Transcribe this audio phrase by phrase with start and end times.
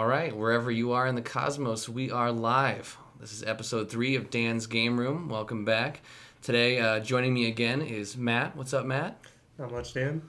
[0.00, 2.96] All right, wherever you are in the cosmos, we are live.
[3.20, 5.28] This is episode three of Dan's Game Room.
[5.28, 6.00] Welcome back.
[6.40, 8.56] Today, uh, joining me again is Matt.
[8.56, 9.20] What's up, Matt?
[9.58, 10.22] Not much, Dan.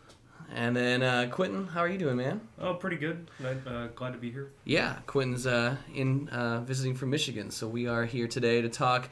[0.54, 1.68] And then uh, Quinton.
[1.68, 2.42] How are you doing, man?
[2.60, 3.32] Oh, pretty good.
[3.40, 4.52] Glad, uh, glad to be here.
[4.66, 9.08] Yeah, Quinton's uh, in uh, visiting from Michigan, so we are here today to talk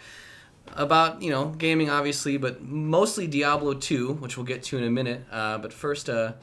[0.73, 4.91] about you know gaming, obviously, but mostly Diablo 2, which we'll get to in a
[4.91, 5.25] minute.
[5.31, 6.33] Uh, but first, uh,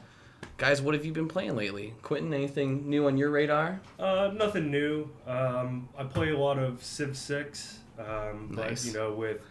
[0.57, 1.93] guys, what have you been playing lately?
[2.01, 3.79] Quinton, anything new on your radar?
[3.99, 5.09] Uh, nothing new.
[5.25, 7.79] Um, I play a lot of Civ 6.
[7.99, 8.85] Um, Nice.
[8.85, 9.41] But, you know, with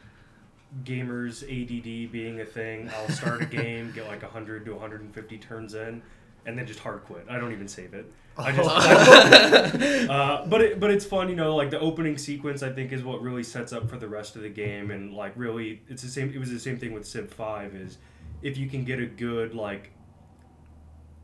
[0.84, 5.74] gamers ADD being a thing, I'll start a game, get like 100 to 150 turns
[5.74, 6.02] in,
[6.44, 7.26] and then just hard quit.
[7.28, 8.10] I don't even save it.
[8.38, 8.68] I just,
[10.10, 11.56] uh, but it, but it's fun, you know.
[11.56, 14.42] Like the opening sequence, I think is what really sets up for the rest of
[14.42, 16.30] the game, and like really, it's the same.
[16.30, 17.74] It was the same thing with Civ Five.
[17.74, 17.96] Is
[18.42, 19.90] if you can get a good like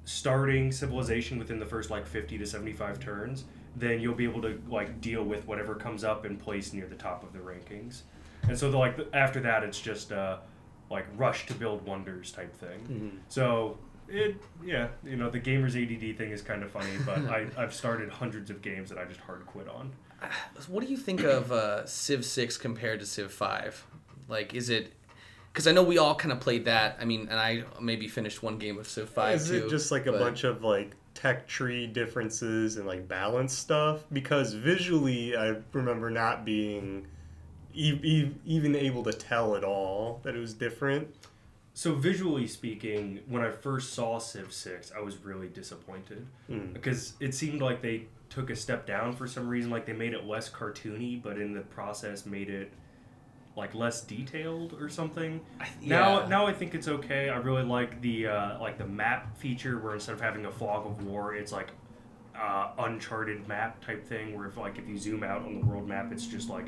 [0.05, 3.45] starting civilization within the first like 50 to 75 turns
[3.77, 6.95] then you'll be able to like deal with whatever comes up and place near the
[6.95, 8.03] top of the rankings
[8.49, 10.39] and so the, like after that it's just uh
[10.91, 13.79] like rush to build wonders type thing so
[14.09, 17.73] it yeah you know the gamers add thing is kind of funny but I, i've
[17.73, 19.93] started hundreds of games that i just hard quit on
[20.69, 23.87] What do you think of uh, Civ 6 compared to Civ 5?
[24.29, 24.93] Like, is it.
[25.53, 26.97] Because I know we all kind of played that.
[27.01, 29.67] I mean, and I maybe finished one game of Civ 5 Is too.
[29.67, 34.05] it just like a but- bunch of like tech tree differences and like balance stuff?
[34.13, 37.07] Because visually, I remember not being
[37.75, 41.15] e- e- even able to tell at all that it was different.
[41.75, 46.73] So visually speaking, when I first saw Civ Six, I was really disappointed Mm.
[46.73, 49.71] because it seemed like they took a step down for some reason.
[49.71, 52.73] Like they made it less cartoony, but in the process made it
[53.57, 55.41] like less detailed or something.
[55.83, 57.29] Now, now I think it's okay.
[57.29, 60.87] I really like the uh, like the map feature where instead of having a fog
[60.87, 61.69] of war, it's like
[62.39, 64.37] uh, uncharted map type thing.
[64.37, 66.67] Where if like if you zoom out on the world map, it's just like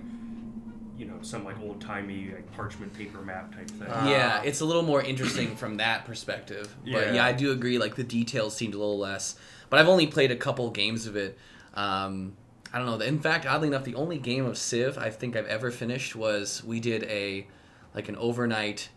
[0.99, 3.89] you know some like old timey like parchment paper map type thing.
[3.89, 6.75] Uh, yeah, it's a little more interesting from that perspective.
[6.85, 7.13] But yeah.
[7.15, 7.25] Yeah.
[7.25, 7.79] I do agree.
[7.79, 9.37] Like the details seemed a little less.
[9.71, 11.39] But I've only played a couple games of it.
[11.73, 12.37] Um,
[12.75, 12.99] I don't know.
[13.07, 16.65] In fact, oddly enough, the only game of Civ I think I've ever finished was
[16.65, 17.47] we did a
[17.95, 18.89] like an overnight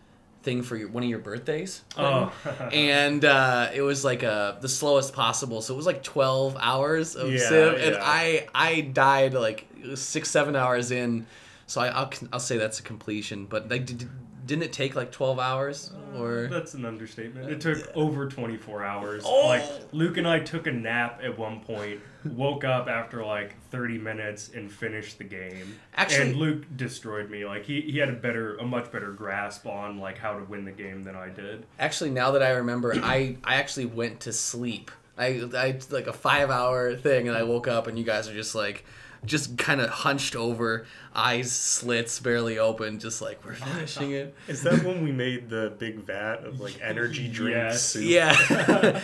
[0.42, 1.84] thing for your, one of your birthdays.
[1.96, 2.32] Oh.
[2.72, 5.62] and uh, it was like uh the slowest possible.
[5.62, 8.02] So it was like twelve hours of Yeah, Civ, and yeah.
[8.02, 11.26] I I died like six seven hours in.
[11.68, 13.44] So I, I'll I'll say that's a completion.
[13.44, 14.08] But like, did,
[14.46, 16.48] didn't it take like twelve hours mm, or?
[16.48, 17.50] That's an understatement.
[17.50, 19.22] It uh, took over 24 hours.
[19.26, 19.48] Oh!
[19.48, 23.98] Like Luke and I took a nap at one point, woke up after like 30
[23.98, 25.78] minutes and finished the game.
[25.94, 27.44] Actually- and Luke destroyed me.
[27.44, 30.64] Like he, he had a better a much better grasp on like how to win
[30.64, 31.66] the game than I did.
[31.78, 34.90] Actually, now that I remember, I I actually went to sleep.
[35.18, 38.34] I I like a five hour thing, and I woke up, and you guys are
[38.34, 38.86] just like.
[39.24, 44.34] Just kind of hunched over, eyes slits barely open, just like we're finishing it.
[44.48, 47.56] Is that when we made the big vat of like energy drinks?
[47.56, 47.82] Yes.
[47.84, 48.04] soup?
[48.04, 48.32] Yeah,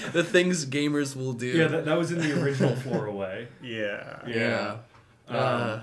[0.13, 1.49] the things gamers will do.
[1.49, 3.49] Yeah, that, that was in the original Floor Away.
[3.63, 4.21] Yeah.
[4.27, 4.77] Yeah.
[5.29, 5.81] Um, Uh,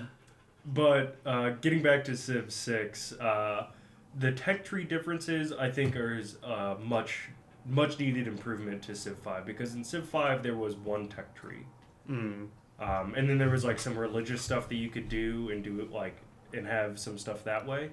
[0.65, 3.67] But uh, getting back to Civ 6, uh,
[4.17, 7.29] the tech tree differences I think are is, uh, much
[7.65, 11.65] much needed improvement to Civ 5 because in Civ 5 there was one tech tree.
[12.09, 12.47] Mm.
[12.81, 15.79] Um, and then there was like some religious stuff that you could do and do
[15.81, 16.17] it like
[16.53, 17.91] and have some stuff that way.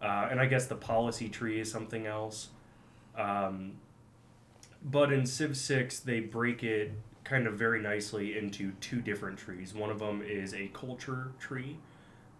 [0.00, 2.50] Uh, and I guess the policy tree is something else.
[3.18, 3.72] Um,
[4.82, 6.92] but in Civ 6, they break it
[7.24, 9.74] kind of very nicely into two different trees.
[9.74, 11.76] One of them is a culture tree,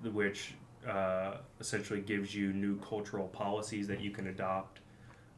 [0.02, 0.54] which
[0.88, 4.80] uh, essentially gives you new cultural policies that you can adopt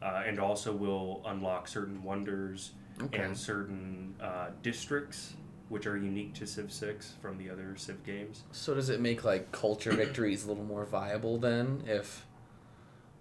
[0.02, 3.22] uh, and also will unlock certain wonders Okay.
[3.22, 5.32] and certain uh, districts
[5.72, 8.43] which are unique to Civ 6 from the other Civ games.
[8.53, 12.27] So does it make like culture victories a little more viable then, if,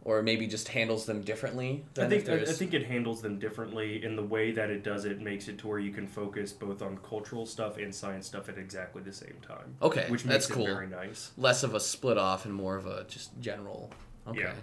[0.04, 1.86] or maybe just handles them differently?
[1.98, 5.06] I think I, I think it handles them differently in the way that it does
[5.06, 8.50] it makes it to where you can focus both on cultural stuff and science stuff
[8.50, 9.76] at exactly the same time.
[9.82, 10.68] Okay, which that's makes cool.
[10.68, 11.32] it very nice.
[11.38, 13.92] less of a split off and more of a just general.
[14.28, 14.42] Okay.
[14.42, 14.54] Yeah.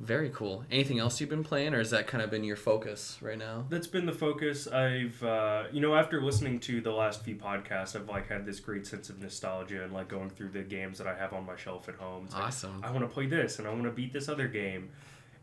[0.00, 0.64] Very cool.
[0.70, 3.64] Anything else you've been playing, or has that kind of been your focus right now?
[3.68, 4.66] That's been the focus.
[4.66, 8.58] I've uh, you know after listening to the last few podcasts, I've like had this
[8.60, 11.56] great sense of nostalgia and like going through the games that I have on my
[11.56, 12.24] shelf at home.
[12.24, 12.80] It's like, Awesome.
[12.82, 14.90] I want to play this and I want to beat this other game.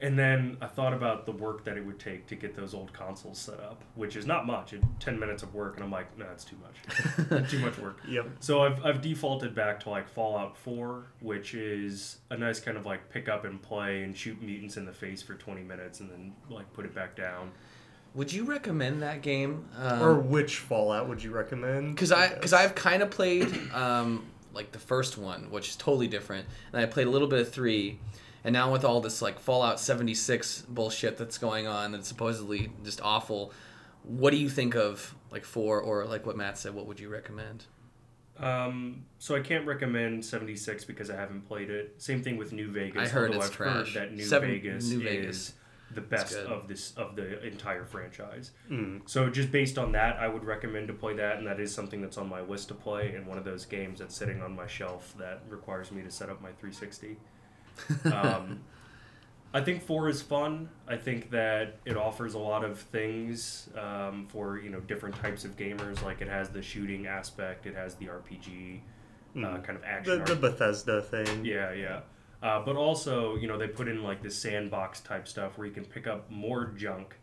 [0.01, 2.91] And then I thought about the work that it would take to get those old
[2.91, 4.73] consoles set up, which is not much.
[4.73, 7.49] It, 10 minutes of work, and I'm like, no, it's too much.
[7.51, 7.99] too much work.
[8.09, 8.27] Yep.
[8.39, 12.85] So I've, I've defaulted back to like Fallout 4, which is a nice kind of
[12.87, 16.09] like pick up and play and shoot mutants in the face for 20 minutes and
[16.09, 17.51] then like put it back down.
[18.15, 19.65] would you recommend that game?
[19.77, 21.95] Um, or which Fallout would you recommend?
[21.95, 26.07] because I because I've kind of played um, like the first one, which is totally
[26.07, 27.99] different, and I played a little bit of three,
[28.43, 32.71] and now with all this like Fallout seventy six bullshit that's going on that's supposedly
[32.83, 33.53] just awful.
[34.03, 36.73] What do you think of like four or like what Matt said?
[36.73, 37.65] What would you recommend?
[38.39, 42.01] Um, so I can't recommend 76 because I haven't played it.
[42.01, 43.09] Same thing with New Vegas.
[43.09, 43.93] I heard it's I've trash.
[43.93, 45.53] heard that New Seven- Vegas New is Vegas.
[45.93, 48.51] the best of this of the entire franchise.
[48.71, 49.01] Mm.
[49.07, 52.01] So just based on that, I would recommend to play that, and that is something
[52.01, 54.65] that's on my list to play, and one of those games that's sitting on my
[54.65, 57.17] shelf that requires me to set up my 360.
[58.05, 58.61] Um,
[59.53, 60.69] I think four is fun.
[60.87, 65.43] I think that it offers a lot of things um, for you know different types
[65.43, 66.01] of gamers.
[66.03, 69.63] Like it has the shooting aspect, it has the RPG uh, Mm.
[69.63, 70.19] kind of action.
[70.19, 71.45] the, the Bethesda thing.
[71.45, 71.99] Yeah, yeah.
[72.43, 75.73] Uh, but also, you know, they put in like this sandbox type stuff where you
[75.73, 77.15] can pick up more junk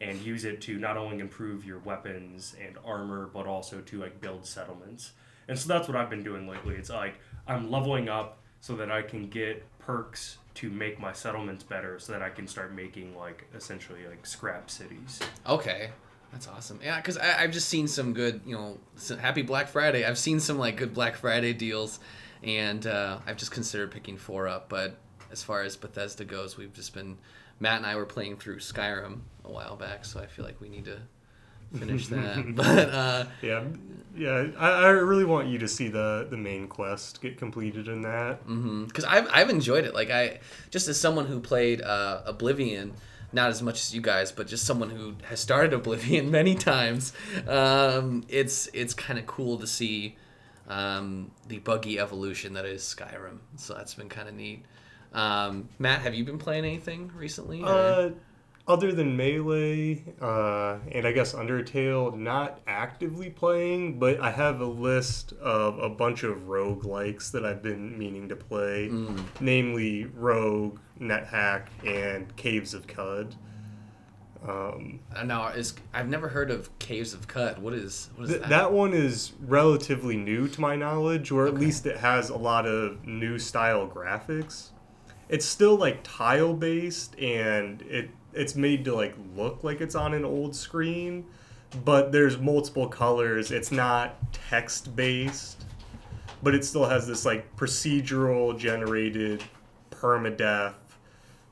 [0.00, 4.20] and use it to not only improve your weapons and armor, but also to like
[4.20, 5.12] build settlements.
[5.48, 6.74] And so that's what I've been doing lately.
[6.74, 7.18] It's like
[7.48, 12.14] I'm leveling up so that I can get perks to make my settlements better, so
[12.14, 15.20] that I can start making like essentially like scrap cities.
[15.46, 15.90] Okay,
[16.32, 16.80] that's awesome.
[16.82, 18.78] Yeah, because I've just seen some good, you know,
[19.20, 20.06] Happy Black Friday.
[20.06, 22.00] I've seen some like good Black Friday deals,
[22.42, 24.70] and uh, I've just considered picking four up.
[24.70, 24.96] But
[25.30, 27.18] as far as Bethesda goes, we've just been
[27.60, 30.70] Matt and I were playing through Skyrim a while back, so I feel like we
[30.70, 31.02] need to
[31.76, 32.54] finish that.
[32.54, 33.64] but uh, Yeah,
[34.16, 34.46] yeah.
[34.58, 38.46] I, I really want you to see the the main quest get completed in that.
[38.86, 39.94] because I've I've enjoyed it.
[39.94, 40.40] Like I
[40.70, 42.92] just as someone who played uh, Oblivion,
[43.32, 47.12] not as much as you guys, but just someone who has started Oblivion many times.
[47.48, 50.16] Um, it's it's kind of cool to see
[50.68, 53.38] um, the buggy evolution that is Skyrim.
[53.56, 54.64] So that's been kind of neat.
[55.12, 57.62] Um, Matt, have you been playing anything recently?
[57.64, 58.10] Uh,
[58.66, 64.66] other than Melee uh, and I guess Undertale, not actively playing, but I have a
[64.66, 69.22] list of a bunch of rogue likes that I've been meaning to play, Mm.
[69.40, 73.34] namely Rogue, NetHack, and Caves of Qud.
[74.46, 77.58] Um, Uh, now is I've never heard of Caves of Qud.
[77.58, 78.48] What is what is Th- that?
[78.50, 82.66] that one is relatively new to my knowledge, or at least it has a lot
[82.66, 84.70] of new style graphics.
[85.30, 90.14] It's still like tile based, and it it's made to like look like it's on
[90.14, 91.26] an old screen,
[91.84, 93.50] but there's multiple colors.
[93.50, 95.64] It's not text based,
[96.42, 99.42] but it still has this like procedural generated
[99.90, 100.74] permadeath.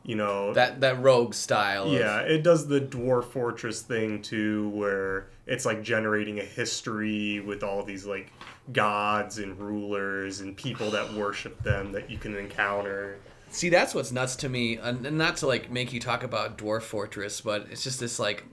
[0.05, 1.85] You know, that that rogue style.
[1.85, 7.39] of- yeah, it does the Dwarf Fortress thing too, where it's like generating a history
[7.39, 8.33] with all these like
[8.73, 13.19] gods and rulers and people that worship them that you can encounter.
[13.53, 16.59] See, that's what's nuts to me, and and not to like make you talk about
[16.59, 18.45] Dwarf Fortress, but it's just this like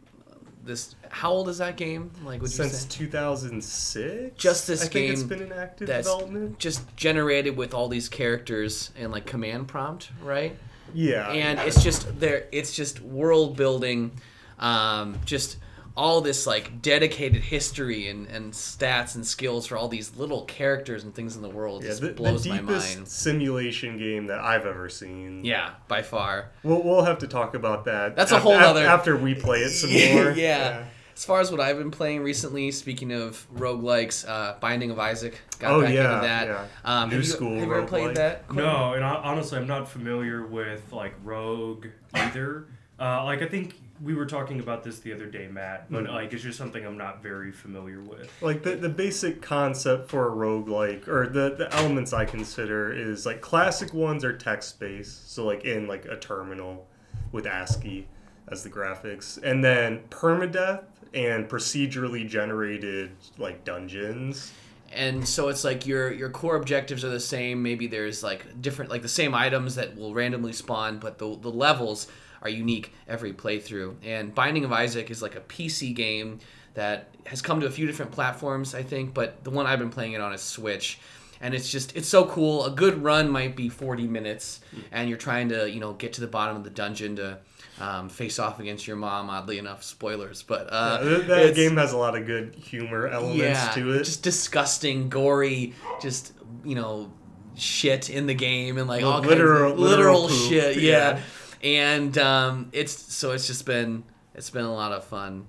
[0.63, 0.95] this.
[1.09, 2.11] How old is that game?
[2.23, 4.35] Like, would you Since say 2006?
[4.37, 6.59] Just this I think it's game been in active development.
[6.59, 10.55] just generated with all these characters and like command prompt, right?
[10.93, 11.29] Yeah.
[11.29, 14.11] and it's just there it's just world building
[14.57, 15.57] um, just
[15.99, 21.03] all this like dedicated history and, and stats and skills for all these little characters
[21.03, 24.27] and things in the world yeah, just the, the blows my deepest mind simulation game
[24.27, 25.43] that I've ever seen.
[25.43, 28.15] yeah by far We'll, we'll have to talk about that.
[28.15, 30.31] That's a af- whole af- other- After we play it some more.
[30.31, 30.85] yeah.
[31.15, 35.41] As far as what I've been playing recently, speaking of roguelikes, uh, Binding of Isaac,
[35.59, 36.47] got Oh, back yeah, into that.
[36.47, 36.65] yeah.
[36.85, 38.47] Um, New have you, school Have you ever played that?
[38.47, 38.63] Quinn?
[38.63, 42.67] No, and I, honestly, I'm not familiar with like Rogue either.
[42.97, 46.13] Uh, like I think we were talking about this the other day, Matt, but Mhm.
[46.13, 48.31] like it's just something I'm not very familiar with.
[48.41, 53.25] like the, the basic concept for a roguelike or the, the elements i consider is
[53.25, 56.87] like classic ones are text based so like in like a terminal
[57.31, 58.07] with ascii
[58.47, 64.53] as the graphics and then permadeath and procedurally generated like dungeons
[64.93, 68.89] and so it's like your your core objectives are the same maybe there's like different
[68.89, 72.07] like the same items that will randomly spawn but the, the levels
[72.41, 76.39] are unique every playthrough and binding of isaac is like a pc game
[76.75, 79.89] that has come to a few different platforms i think but the one i've been
[79.89, 80.99] playing it on is switch
[81.41, 84.59] and it's just it's so cool a good run might be 40 minutes
[84.91, 87.37] and you're trying to you know get to the bottom of the dungeon to
[87.79, 91.93] um, face off against your mom oddly enough spoilers but uh, Yeah, that game has
[91.93, 96.33] a lot of good humor elements to it just disgusting, gory, just
[96.65, 97.09] you know,
[97.55, 100.77] shit in the game and like all literal- kinds of literal, literal shit.
[100.77, 100.91] Yeah.
[101.15, 101.21] yeah.
[101.63, 104.03] And um, it's so it's just been
[104.35, 105.47] it's been a lot of fun,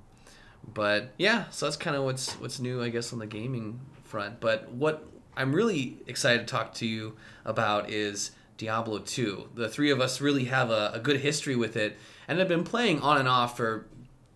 [0.73, 4.41] but yeah, so that's kind of what's what's new, I guess, on the gaming front.
[4.41, 9.51] But what I'm really excited to talk to you about is Diablo 2.
[9.55, 11.97] The three of us really have a, a good history with it
[12.29, 13.87] and have been playing on and off for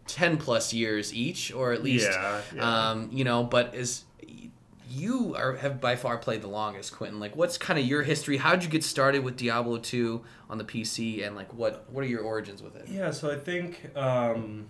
[0.07, 2.91] ten plus years each, or at least, Yeah, yeah.
[2.91, 3.43] um, you know.
[3.45, 4.05] But is
[4.91, 7.21] you are have by far played the longest, Quinton.
[7.21, 8.37] Like, what's kind of your history?
[8.37, 12.05] How did you get started with Diablo two on the PC, and like, what what
[12.05, 12.89] are your origins with it?
[12.89, 14.67] Yeah, so I think um,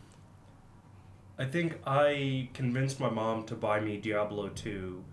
[1.39, 5.05] I think I convinced my mom to buy me Diablo 2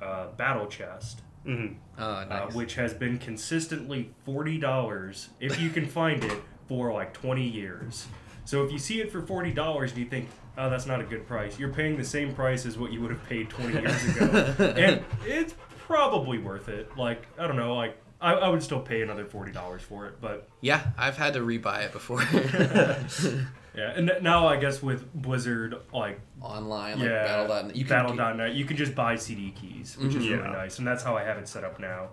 [0.00, 1.76] uh, Battle Chest, Mhm.
[1.98, 7.12] Oh, uh, which has been consistently forty dollars if you can find it for like
[7.14, 8.06] twenty years.
[8.44, 10.28] So if you see it for forty dollars do you think,
[10.60, 13.10] oh, that's not a good price, you're paying the same price as what you would
[13.10, 16.96] have paid twenty years ago, and it's probably worth it.
[16.96, 20.20] Like I don't know, like I, I would still pay another forty dollars for it,
[20.20, 22.22] but yeah, I've had to rebuy it before
[23.74, 23.92] yeah.
[23.94, 27.76] And now I guess with Blizzard, like online, like yeah, Battle.net.
[27.76, 30.30] You can Battle.net, you can just buy CD keys, which is Mhm.
[30.30, 30.50] really Yeah.
[30.50, 32.10] nice, and that's how I have it set up now.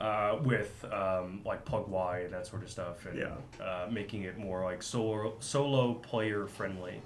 [0.00, 3.34] Uh, with um, like PlugY and that sort of stuff, and Yeah.
[3.62, 7.02] uh, making it more like solo solo player friendly.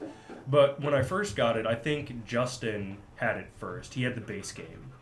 [0.46, 3.94] But when I first got it, I think Justin had it first.
[3.94, 4.92] He had the base game,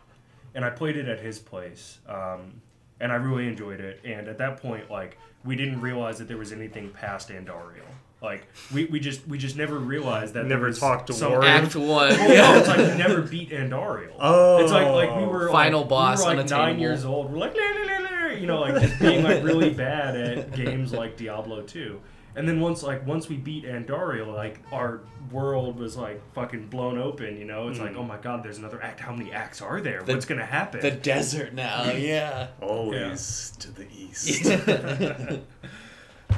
[0.55, 2.61] and I played it at his place, um,
[2.99, 3.99] and I really enjoyed it.
[4.03, 7.85] And at that point, like we didn't realize that there was anything past Andariel.
[8.23, 11.43] Like we, we just we just never realized that Never talked to some Warriv.
[11.45, 11.85] Act one.
[11.87, 14.15] well, no, it's like we never beat Andariel.
[14.17, 14.63] Oh.
[14.63, 17.31] It's like like we were Final like, boss, We were like nine years old.
[17.31, 20.53] We're like, "La, la, la, la," you know, like just being like really bad at
[20.55, 21.99] games like Diablo 2.
[22.35, 26.97] And then once like once we beat Andariel, like our world was like fucking blown
[26.97, 27.37] open.
[27.37, 27.97] You know, it's like, Mm.
[27.97, 29.01] oh my god, there's another act.
[29.01, 30.01] How many acts are there?
[30.01, 30.79] The- What's gonna happen?
[30.79, 32.47] the desert now, yeah.
[32.61, 34.45] Always to the east.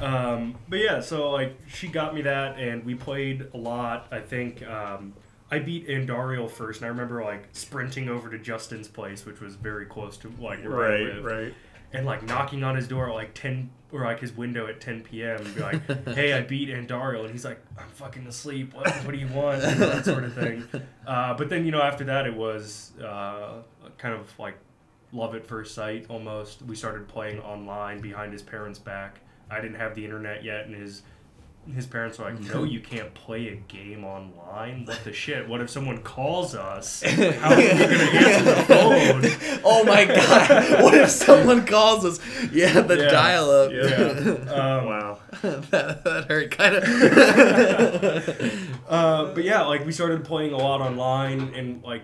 [0.01, 4.07] Um, but yeah, so like she got me that, and we played a lot.
[4.11, 5.13] I think um,
[5.51, 9.55] I beat Andariel first, and I remember like sprinting over to Justin's place, which was
[9.55, 11.53] very close to like where I right, lived, right.
[11.93, 15.01] and like knocking on his door at like ten or like his window at ten
[15.01, 15.37] p.m.
[15.37, 18.73] and be like, "Hey, I beat Andariel," and he's like, "I'm fucking asleep.
[18.73, 20.67] What, what do you want?" You know, that sort of thing.
[21.05, 23.59] Uh, but then you know after that it was uh,
[23.99, 24.57] kind of like
[25.11, 26.63] love at first sight almost.
[26.63, 29.19] We started playing online behind his parents' back.
[29.49, 31.01] I didn't have the internet yet, and his
[31.73, 34.85] his parents were like, "No, you can't play a game online.
[34.85, 35.47] What the shit?
[35.49, 37.01] What if someone calls us?
[37.03, 40.83] How are we gonna answer the phone?" oh my god!
[40.83, 42.19] What if someone calls us?
[42.51, 43.09] Yeah, the Yeah.
[43.09, 43.71] dial-up.
[43.71, 44.51] Yeah.
[44.53, 45.19] Um, Wow.
[45.41, 46.83] that, that hurt kind of.
[48.87, 52.03] Uh, but yeah, like we started playing a lot online, and like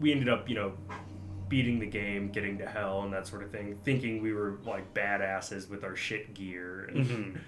[0.00, 0.72] we ended up, you know,
[1.50, 4.94] beating the game, getting to hell, and that sort of thing, thinking we were like
[4.94, 6.84] badasses with our shit gear.
[6.94, 7.38] And, Mhm.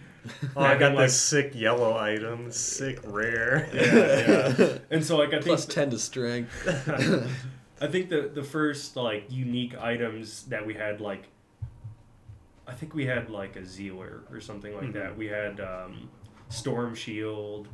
[0.54, 3.68] Oh, I got like- this sick yellow item, sick rare.
[3.74, 4.78] yeah, yeah.
[4.90, 6.52] And so like I think Plus ten to strength.
[7.80, 11.24] I think the the first like unique items that we had like
[12.66, 15.16] I think we had like a Zealer or something like that.
[15.16, 16.08] We had um,
[16.48, 17.68] Storm Shield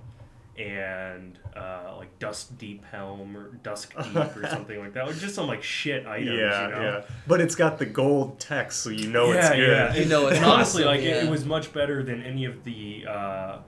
[0.58, 5.06] and uh, like Dust Deep Helm or Dusk Deep or something like that.
[5.06, 6.30] Like just some like shit items.
[6.38, 6.82] yeah, you know?
[6.82, 7.14] yeah.
[7.26, 9.68] But it's got the gold text, so you know it's yeah, good.
[9.68, 9.94] yeah.
[9.94, 12.44] You And- know it's and honestly, awesome, like it, it was much better than any
[12.44, 13.58] of the uh,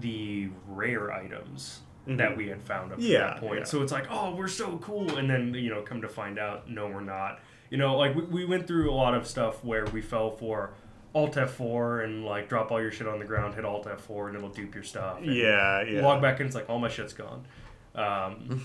[0.00, 2.36] the rare items that Mhm.
[2.36, 3.58] we had found up to that point.
[3.60, 3.64] yeah.
[3.64, 6.70] So it's like, oh, we're so cool, and then you know, come to find out,
[6.70, 7.40] no, we're not.
[7.70, 10.74] You know, like we, we went through a lot of stuff where we fell for
[11.16, 14.36] Alt F4 and like drop all your shit on the ground, hit Alt F4, and
[14.36, 15.16] it'll dupe your stuff.
[15.18, 16.02] and Yeah, yeah.
[16.02, 17.46] Log back in, it's like all my shit's gone.
[17.94, 18.62] Um,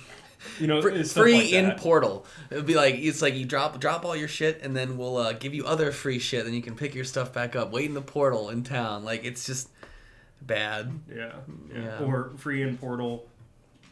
[0.60, 1.78] you know, Fr- it's stuff free like in that.
[1.78, 2.26] portal.
[2.50, 5.16] It would be like it's like you drop drop all your shit and then we'll
[5.16, 6.44] uh, give you other free shit.
[6.44, 7.72] Then you can pick your stuff back up.
[7.72, 9.06] Wait in the portal in town.
[9.06, 9.70] Like it's just
[10.42, 10.92] bad.
[11.10, 11.32] Yeah,
[11.74, 11.82] yeah.
[11.84, 12.06] Yeah.
[12.06, 13.28] Or free in portal.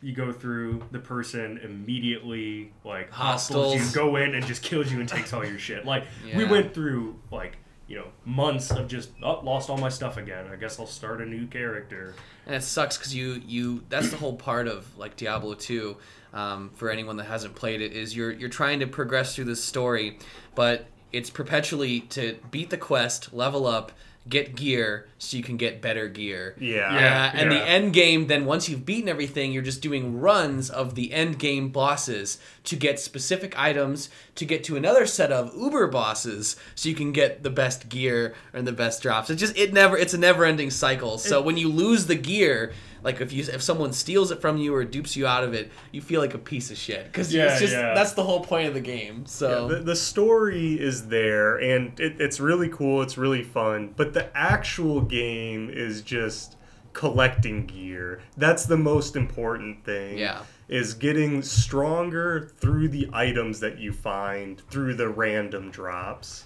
[0.02, 3.96] You go through the person immediately like hostiles Hostiles.
[3.96, 5.86] you, go in and just kills you and takes all your shit.
[5.86, 6.04] Like
[6.36, 7.58] we went through like
[7.90, 10.46] you know months of just oh, lost all my stuff again.
[10.52, 12.14] I guess I'll start a new character.
[12.46, 15.98] And it sucks because you you that's the whole part of like Diablo two.
[16.32, 19.64] Um, for anyone that hasn't played it, is you're you're trying to progress through this
[19.64, 20.20] story,
[20.54, 23.92] but it's perpetually to beat the quest, level up,
[24.30, 26.56] get gear, so you can get better gear.
[26.60, 26.94] Yeah.
[26.94, 27.32] Yeah.
[27.34, 30.96] Uh, and the end game, then once you've beaten everything, you're just doing runs of
[30.96, 35.88] the end game bosses to get specific items to get to another set of uber
[35.88, 39.30] bosses, so you can get the best gear and the best drops.
[39.30, 41.18] It just it never it's a never ending cycle.
[41.18, 42.72] So when you lose the gear,
[43.04, 45.72] like if you if someone steals it from you or dupes you out of it,
[45.92, 47.94] you feel like a piece of shit because Yeah, it's just yeah.
[47.94, 49.26] that's the whole point of the game.
[49.26, 53.02] So The, the story is there, and it, it's really cool.
[53.02, 53.94] It's really fun.
[53.96, 56.56] But the actual game is just
[56.94, 58.22] collecting gear.
[58.38, 60.18] That's the most important thing.
[60.18, 60.42] Yeah.
[60.68, 66.44] Is getting stronger through the items that you find through the random drops.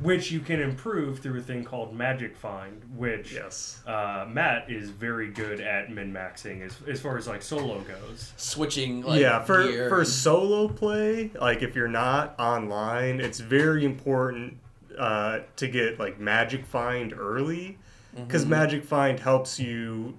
[0.00, 3.80] Which you can improve through a thing called Magic Find, which Yes.
[3.86, 8.32] uh, Matt is very good at min maxing as, as far as like solo goes.
[8.36, 13.84] Switching like yeah, for gear for solo play, like if you're not online, it's very
[13.84, 14.58] important
[14.98, 17.78] uh, to get like Magic Find early
[18.14, 18.50] because Mm-hmm.
[18.50, 20.14] Magic Find helps you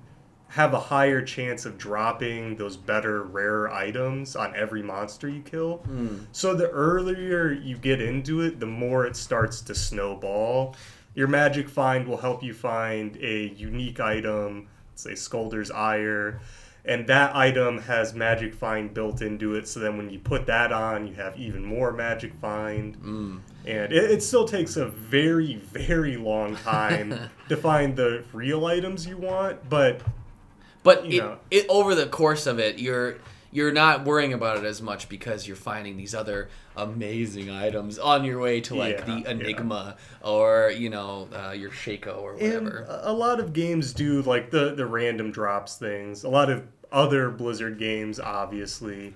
[0.53, 5.77] have a higher chance of dropping those better rare items on every monster you kill.
[5.77, 6.25] Hmm.
[6.31, 10.75] So the earlier you get into it, the more it starts to snowball.
[11.15, 16.39] Your Magic Find will help you find a unique item, say Skullder's Ire,
[16.86, 19.67] and that item has Magic Find built into it.
[19.67, 22.95] So then when you put that on, you have even more Magic Find.
[23.01, 23.39] Mm.
[23.65, 29.07] And it, it still takes a very, very long time to find the real items
[29.07, 30.01] you want, but
[30.83, 31.37] But it, know.
[31.49, 33.17] it over the course of it, you're
[33.51, 38.23] you're not worrying about it as much because you're finding these other amazing items on
[38.23, 39.29] your way to like Yeah, the yeah.
[39.29, 42.85] Enigma or you know uh, your Shako or whatever.
[42.89, 46.23] a a lot of games do like the the random drops things.
[46.23, 49.13] A lot of other Blizzard games, obviously,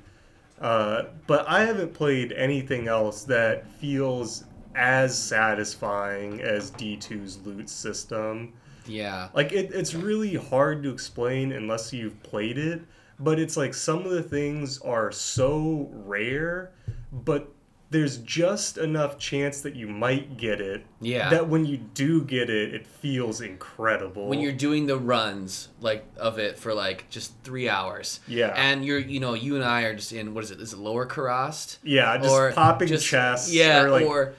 [0.62, 4.44] uh, but I haven't played anything else that feels
[4.76, 8.54] as satisfying as D2's loot system.
[8.88, 12.82] Yeah, Like it, it's really hard to explain unless you've played it.
[13.20, 16.72] But it's like some of the things are so rare,
[17.12, 17.52] but
[17.90, 20.86] there's just enough chance that you might get it.
[21.00, 21.30] Yeah.
[21.30, 24.28] That when you do get it, it feels incredible.
[24.28, 28.20] when you're doing the runs like of it for like just three hours.
[28.28, 28.54] Yeah.
[28.56, 30.60] and you're you know you and I are just in what is it?
[30.62, 31.78] Is it Lower Kurast?
[31.84, 33.52] yeah, just popping chests.
[33.54, 34.34] Yeah, or, like, or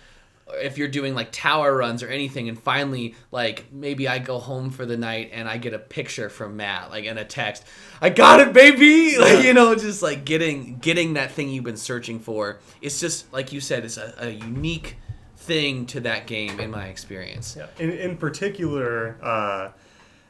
[0.62, 4.70] if you're doing like tower runs or anything, and finally, like maybe I go home
[4.70, 7.64] for the night and I get a picture from Matt, like in a text,
[8.00, 9.16] I got it, baby.
[9.18, 12.60] Like you know, just like getting getting that thing you've been searching for.
[12.80, 14.96] It's just like you said, it's a, a unique
[15.36, 17.56] thing to that game in my experience.
[17.56, 17.66] Yeah.
[17.78, 19.70] In, in particular, uh,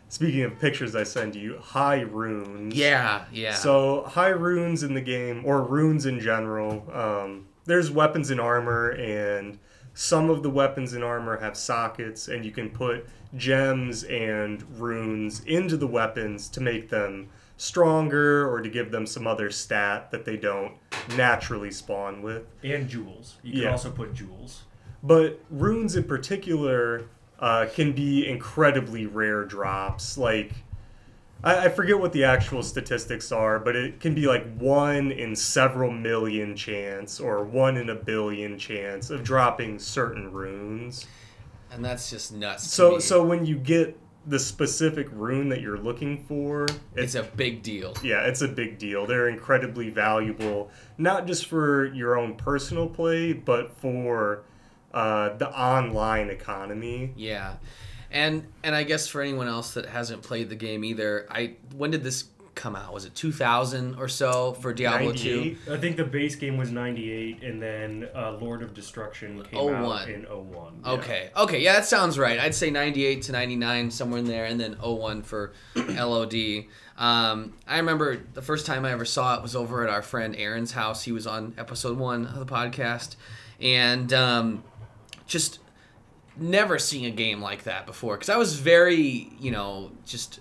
[0.09, 2.75] speaking of pictures I send you, high runes.
[2.75, 3.55] Yeah, yeah.
[3.55, 8.91] So high runes in the game, or runes in general, um, there's weapons and armor,
[8.91, 9.59] and
[9.99, 13.05] some of the weapons and armor have sockets, and you can put
[13.37, 19.27] gems and runes into the weapons to make them stronger or to give them some
[19.27, 20.73] other stat that they don't
[21.17, 22.45] naturally spawn with.
[22.63, 23.39] And jewels.
[23.43, 23.73] You can Yeah.
[23.73, 24.63] also put jewels.
[25.03, 27.07] But runes in particular
[27.41, 30.17] uh, can be incredibly rare drops.
[30.17, 30.53] Like,
[31.43, 35.37] I, I forget what the actual statistics are, but it can be like one in
[35.37, 41.07] several million chance or one in a billion chance of dropping certain runes.
[41.71, 42.65] and that's just nuts.
[42.71, 47.63] So, so when you get the specific rune that you're looking for, it's a big
[47.63, 47.95] deal.
[48.03, 49.07] yeah, it's a big deal.
[49.07, 54.43] They're incredibly valuable, not just for your own personal play, but for
[54.93, 57.13] uh, the online economy.
[57.17, 57.55] Yeah,
[58.11, 61.91] and and I guess for anyone else that hasn't played the game either, I when
[61.91, 62.25] did this
[62.59, 62.93] come out?
[62.93, 65.57] Was it 2000 or so for Diablo 2?
[65.71, 69.75] I think the base game was 98, and then uh, Lord of Destruction came 01.
[69.85, 70.83] out in 01.
[70.85, 72.39] Okay, okay, yeah, that sounds right.
[72.39, 76.65] I'd say 98 to 99, somewhere in there, and then 01 for LOD.
[76.99, 80.35] Um, I remember the first time I ever saw it was over at our friend
[80.37, 81.05] Aaron's house.
[81.05, 83.15] He was on episode one of the podcast,
[83.61, 84.65] and um,
[85.29, 85.61] just
[86.41, 90.41] never seen a game like that before because I was very, you know, just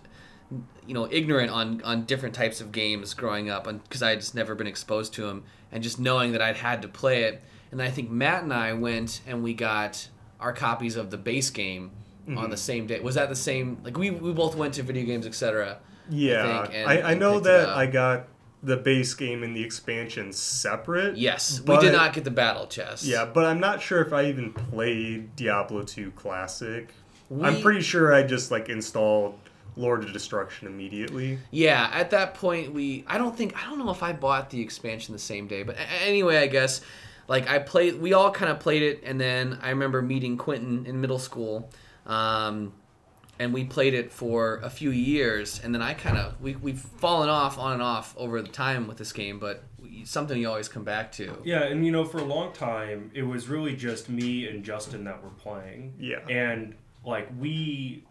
[0.86, 4.22] you know ignorant on on different types of games growing up and because i had
[4.22, 7.44] just never been exposed to them and just knowing that i'd had to play it.
[7.72, 10.08] And i think matt and i went and we got
[10.40, 11.92] our copies of the base game
[12.28, 12.52] on mm-hmm.
[12.52, 13.00] the same day.
[13.00, 15.80] Was that the same like we, we both went to video games etc
[16.10, 17.70] Yeah, think, and- I, I know that.
[17.70, 18.28] I got
[18.64, 21.16] the base game and the expansion separate.
[21.16, 24.12] yes but- we did not get the battle chest Yeah, but I'm not sure if
[24.14, 26.90] I even played Diablo 2 Classic.
[27.42, 29.38] I'm pretty sure I just like installed
[29.76, 31.38] Lord of Destruction immediately.
[31.52, 34.60] Yeah, at that point we I don't think I don't know if I bought the
[34.62, 36.82] expansion the same day, but a- anyway, I guess
[37.28, 40.86] like I played we all kind of played it and then I remember meeting Quinton
[40.88, 41.70] in middle school.
[42.08, 42.74] Um
[43.40, 46.80] and we played it for a few years and then I kind of we we've
[46.80, 49.64] fallen off on and off over the time with this game, but
[50.04, 51.38] something you always come back to.
[51.44, 55.04] Yeah, and you know, for a long time, it was really just me and Justin
[55.06, 55.94] that were playing.
[56.00, 56.20] Yeah.
[56.30, 58.04] And like we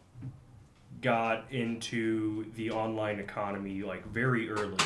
[1.02, 4.78] got into the online economy like very early,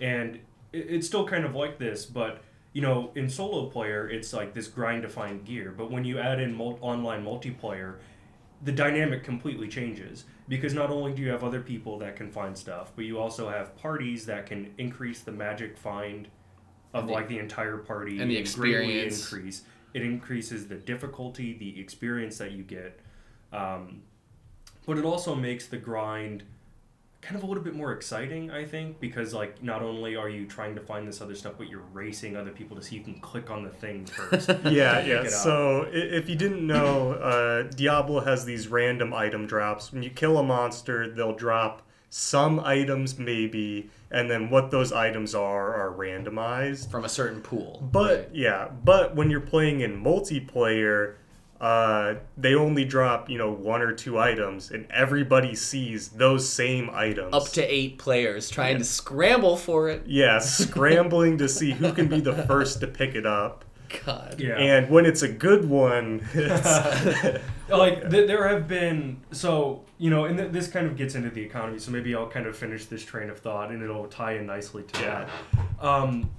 [0.00, 0.38] and
[0.72, 4.66] it's still kind of like this, but you know, in solo player, it's like this
[4.66, 5.74] grind to find gear.
[5.76, 7.96] But when you add in mul- online multiplayer,
[8.62, 12.56] the dynamic completely changes because not only do you have other people that can find
[12.56, 16.28] stuff, but you also have parties that can increase the magic find
[16.94, 19.32] of the- like the entire party and the experience.
[19.32, 19.64] increase.
[19.94, 22.98] it increases the difficulty, the experience that you get,
[23.52, 24.00] um,
[24.86, 26.44] but it also makes the grind
[27.22, 30.44] kind of a little bit more exciting, I think, because like not only are you
[30.44, 33.20] trying to find this other stuff, but you're racing other people to see you can
[33.20, 34.48] click on the thing first.
[34.64, 35.22] yeah, yeah.
[35.22, 35.30] it.
[35.30, 39.92] So if you didn't know, uh, Diablo has these random item drops.
[39.92, 45.34] When you kill a monster, they'll drop some items, maybe, and then what those items
[45.34, 46.90] are are randomized.
[46.90, 47.88] from a certain pool.
[47.90, 48.28] But right?
[48.34, 51.14] yeah, but when you're playing in multiplayer,
[51.62, 56.90] uh, they only drop you know one or two items, and everybody sees those same
[56.92, 57.32] items.
[57.32, 60.02] up to eight players trying to scramble for it.
[60.06, 63.64] yeah, scrambling to see who can be the first to pick it up.
[64.06, 64.36] God.
[64.40, 64.56] yeah.
[64.56, 66.66] And when it's a good one, it's,
[67.68, 71.28] like th- there have been so you know and th- this kind of gets into
[71.30, 74.32] the economy so maybe i'll kind of finish this train of thought and it'll tie
[74.34, 75.28] in nicely to Yeah.
[75.78, 76.30] that um,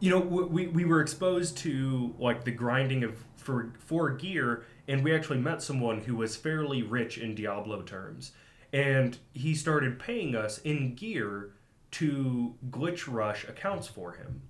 [0.00, 4.64] you know w- we, we were exposed to like the grinding of for for gear
[4.88, 8.32] and we actually met someone who was fairly rich in diablo terms
[8.72, 11.50] and he started paying us in gear
[11.90, 14.42] to glitch rush accounts for him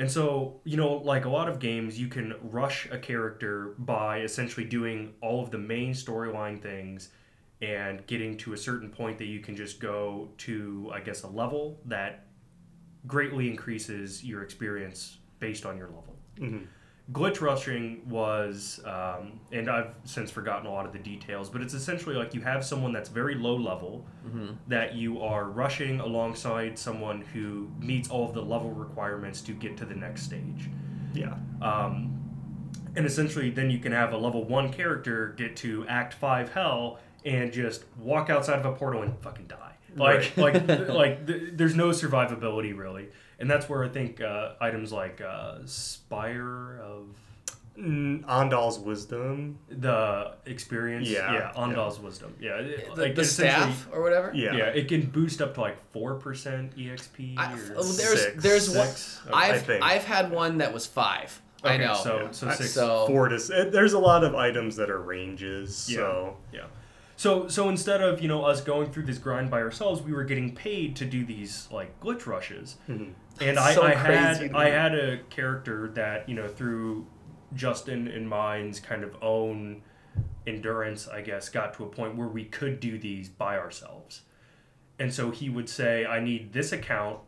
[0.00, 4.20] and so, you know, like a lot of games, you can rush a character by
[4.22, 7.10] essentially doing all of the main storyline things
[7.60, 11.26] and getting to a certain point that you can just go to, I guess, a
[11.26, 12.28] level that
[13.06, 16.18] greatly increases your experience based on your level.
[16.38, 16.66] Mhm.
[17.12, 21.74] Glitch rushing was, um, and I've since forgotten a lot of the details, but it's
[21.74, 24.06] essentially like you have someone that's very low level
[24.68, 29.76] that you are rushing alongside someone who meets all of the level requirements to get
[29.78, 30.68] to the next stage.
[31.14, 31.34] yeah.
[31.60, 32.16] Um,
[32.96, 36.98] and essentially, then you can have a level one character get to Act Five Hell
[37.24, 39.74] and just walk outside of a portal and fucking die.
[39.96, 40.54] Like, like,
[40.88, 43.08] like, th- there's no survivability really,
[43.40, 47.06] and that's where I think uh, items like uh, Spire of
[47.78, 49.58] Mm, Ondal's wisdom.
[49.70, 54.32] the experience, Yeah, yeah, Ondal's wisdom, yeah, it- The, like the staff or whatever.
[54.34, 54.54] Yeah.
[54.54, 54.64] yeah.
[54.66, 57.38] it can boost up to like four percent exp.
[57.38, 58.42] I, or oh, there's Six.
[58.42, 58.86] there's one.
[58.88, 59.20] Six?
[59.32, 59.82] I I've think.
[59.82, 61.40] I've had one that was five.
[61.64, 61.94] I know.
[61.94, 62.72] So, so six.
[62.72, 63.36] so Four to.
[63.36, 65.88] s- eh, There's a lot of items that are ranges.
[65.90, 65.96] Yeah.
[65.96, 66.60] So Yeah.
[67.20, 70.24] So so instead of you know us going through this grind by ourselves, we were
[70.24, 72.78] getting paid to do these like glitch rushes.
[72.88, 73.12] Mhm.
[73.42, 77.06] And I, So I had I had a character that you know through
[77.54, 79.82] Justin and mine's kind of own
[80.46, 84.22] endurance, I guess, got to a point where we could do these by ourselves.
[84.98, 87.18] And so he would say, "I need this account."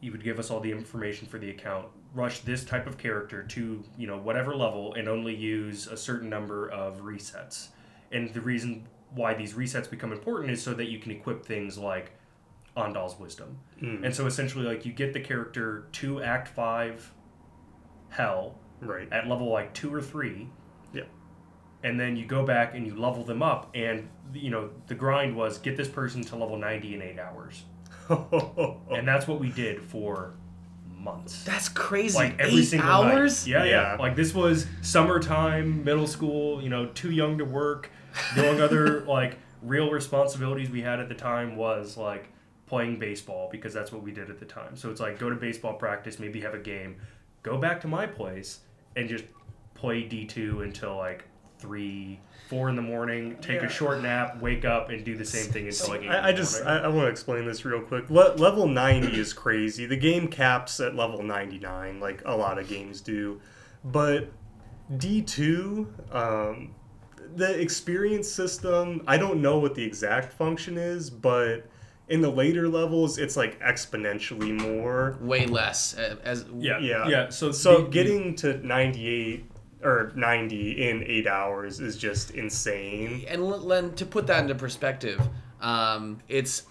[0.00, 1.88] He would give us all the information for the account.
[2.14, 6.30] Rush this type of character to you know whatever level, and only use a certain
[6.30, 7.68] number of resets.
[8.10, 11.76] And the reason why these resets become important is so that you can equip things
[11.78, 12.12] like
[12.76, 13.58] Ondal's wisdom.
[13.82, 14.04] Mm.
[14.04, 17.12] And so essentially, like you get the character to Act Five,
[18.10, 19.08] Hell right.
[19.12, 20.48] at level like two or three.
[20.92, 21.02] Yeah.
[21.84, 25.36] And then you go back and you level them up, and you know the grind
[25.36, 27.64] was get this person to level ninety in eight hours,
[28.90, 30.34] and that's what we did for
[30.96, 31.42] months.
[31.44, 32.16] that's crazy.
[32.16, 33.46] Like every Eight single hours.
[33.46, 33.50] night.
[33.52, 33.96] Yeah, yeah, Yeah.
[33.98, 36.62] Like this was summertime, middle school.
[36.62, 37.90] You know, too young to work.
[38.34, 42.28] The only other like real responsibilities we had at the time was like
[42.66, 44.76] playing baseball because that's what we did at the time.
[44.76, 46.96] So it's like go to baseball practice, maybe have a game,
[47.42, 48.60] go back to my place,
[48.96, 49.24] and just
[49.74, 51.24] play D two until like
[51.58, 53.36] three, four in the morning.
[53.40, 53.68] Take Yeah.
[53.68, 56.02] a short nap, wake up, and do the same thing until like.
[56.02, 56.62] I, I just.
[56.64, 58.10] I, I want to explain this real quick.
[58.10, 59.86] Le- level 90 is crazy.
[59.86, 63.40] The game caps at level 99, like a lot of games do.
[63.84, 64.30] But
[64.92, 66.74] D2, um,
[67.36, 71.66] the experience system, I don't know what the exact function is, but
[72.08, 75.16] in the later levels, it's like exponentially more.
[75.20, 75.96] Way less.
[75.96, 77.08] uh, As yeah, yeah.
[77.08, 77.28] yeah.
[77.30, 79.44] So So the- the- getting to 98
[79.82, 83.24] or 90 in eight hours is just insane.
[83.28, 85.20] and l- Len, to put that into perspective,
[85.60, 86.64] um, it's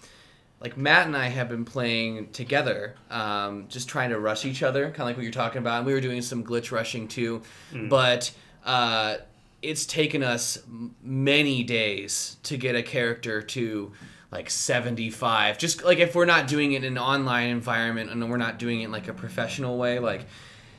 [0.60, 4.84] like Matt and I have been playing together, um, just trying to rush each other,
[4.86, 5.78] kind of like what you're talking about.
[5.78, 8.30] And we were doing some glitch rushing too, but
[8.64, 9.16] uh,
[9.62, 10.58] it's taken us
[11.02, 13.92] many days to get a character to
[14.30, 18.36] like 75 just like if we're not doing it in an online environment and we're
[18.36, 20.26] not doing it in like a professional way like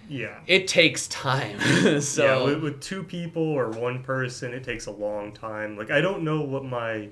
[0.10, 0.40] Yeah.
[0.48, 1.60] it takes time
[2.02, 5.78] so yeah, with, with two people or one person, it takes a long time.
[5.78, 7.10] Like I don't know what my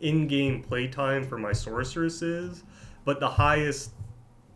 [0.00, 2.62] in-game playtime for my sorceress is,
[3.04, 3.90] but the highest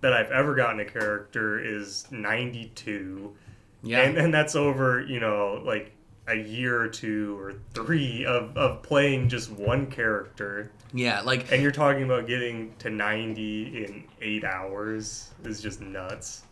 [0.00, 3.34] that I've ever gotten a character is 92.
[3.82, 5.93] yeah And and that's over, you know, like
[6.26, 10.72] a year or two or three of, of playing just one character.
[10.92, 16.42] yeah like And you're talking about getting to 90 in 8 hours is just nuts.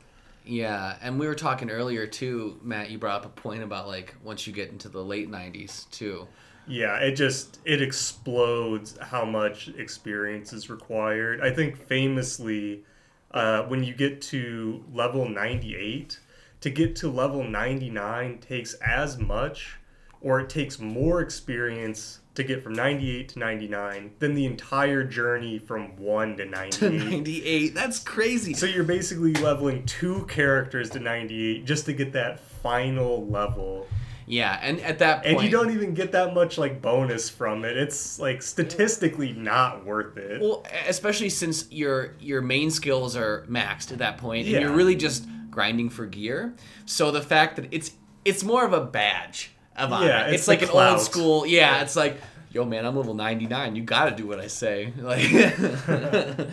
[0.45, 2.91] Yeah, and we were talking earlier too, Matt.
[2.91, 6.27] You brought up a point about like once you get into the late '90s too.
[6.67, 11.41] Yeah, it just it explodes how much experience is required.
[11.41, 12.83] I think famously,
[13.31, 16.19] uh, when you get to level 98,
[16.63, 19.77] to get to level 99 takes as much
[20.21, 25.59] or it takes more experience to get from 98 to 99 than the entire journey
[25.59, 26.93] from 1 to 98.
[26.93, 27.75] 98.
[27.75, 28.55] That's crazy.
[28.55, 33.87] So you're basically leveling two characters to 98 just to get that final level.
[34.25, 37.65] Yeah, and at that point, And you don't even get that much like bonus from
[37.65, 37.77] it.
[37.77, 40.41] It's like statistically not worth it.
[40.41, 44.61] Well, especially since your your main skills are maxed at that point, and Yeah.
[44.61, 46.57] you're really just grinding for gear.
[46.87, 47.93] So the fact that it's
[48.25, 50.07] it's more of a badge of honor.
[50.07, 50.93] Yeah, it's, it's like an clout.
[50.95, 51.47] old school.
[51.47, 53.77] Yeah, it's like, yo, man, I'm level 99.
[53.77, 54.93] You got to do what I say.
[55.01, 55.29] Like,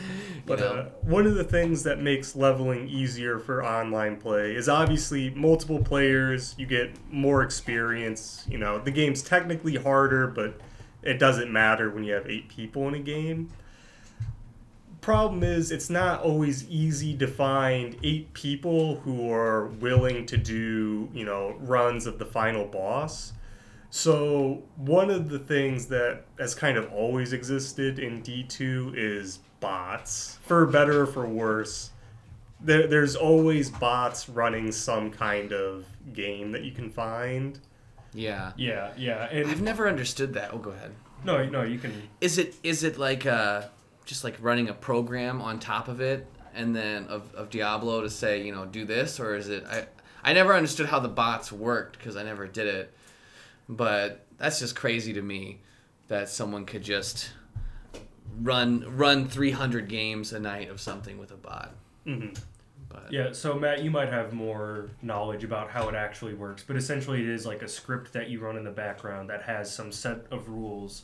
[0.45, 5.29] But uh, one of the things that makes leveling easier for online play is obviously
[5.29, 6.55] multiple players.
[6.57, 8.47] You get more experience.
[8.49, 10.59] You know, the game's technically harder, but
[11.03, 13.49] it doesn't matter when you have eight people in a game.
[15.01, 21.09] Problem is, it's not always easy to find eight people who are willing to do,
[21.13, 23.33] you know, runs of the final boss.
[23.91, 30.38] So, one of the things that has kind of always existed in D2 is bots.
[30.45, 31.91] For better or for worse,
[32.62, 37.57] there, there's always bots running some kind of game that you can find.
[38.13, 38.51] yeah.
[38.57, 40.53] Yeah, yeah, and I've never understood that.
[40.53, 40.91] Oh, go ahead.
[41.23, 42.09] no, no, you can.
[42.21, 43.63] Is it is it like uh
[44.10, 48.10] just like running a program on top of it and then of, of Diablo to
[48.10, 49.86] say you know do this or is it I
[50.24, 52.93] I never understood how the bots worked because I never did it,
[53.69, 55.62] but that's just crazy to me
[56.08, 57.30] that someone could just
[58.41, 61.76] run run 300 games a night of something with a bot.
[62.08, 62.34] Mm-hmm.
[62.89, 66.76] But Yeah, so Matt, you might have more knowledge about how it actually works, but
[66.76, 69.91] essentially it is like a script that you run in the background that has some
[69.91, 71.04] set of rules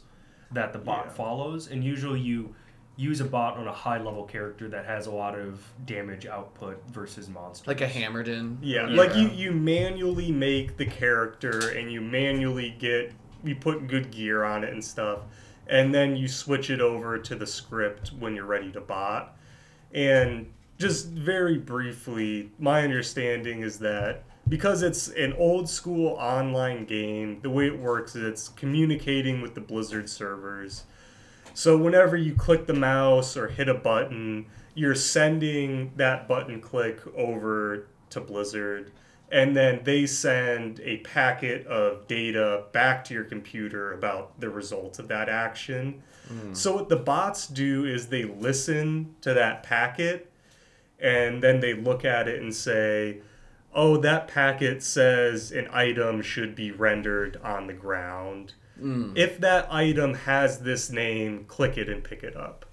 [0.52, 1.12] that the bot Yeah.
[1.12, 2.56] follows, and usually you
[2.98, 6.82] use a bot on a high level character that has a lot of damage output
[6.92, 7.68] versus monsters.
[7.68, 8.58] like a Hammerdin.
[8.62, 8.96] Yeah, Yeah.
[8.96, 13.12] like you, you manually make the character and you manually get,
[13.44, 15.20] you put good gear on it and stuff,
[15.68, 19.36] and then you switch it over to the script when you're ready to bot.
[19.94, 27.40] And just very briefly, my understanding is that because it's an old school online game,
[27.42, 30.84] the way it works is it's communicating with the Blizzard servers.
[31.56, 37.00] So whenever you click the mouse or hit a button, you're sending that button click
[37.16, 38.92] over to Blizzard,
[39.32, 45.00] and then they send a packet of data back to your computer about the results
[45.00, 46.04] of that action.
[46.28, 46.54] Hmm.
[46.54, 50.30] So what the bots do is they listen to that packet
[51.00, 53.22] and then they look at it and say,
[53.74, 60.14] "Oh, that packet says an item should be rendered on the ground." If that item
[60.14, 62.66] has this name, click it and pick it up.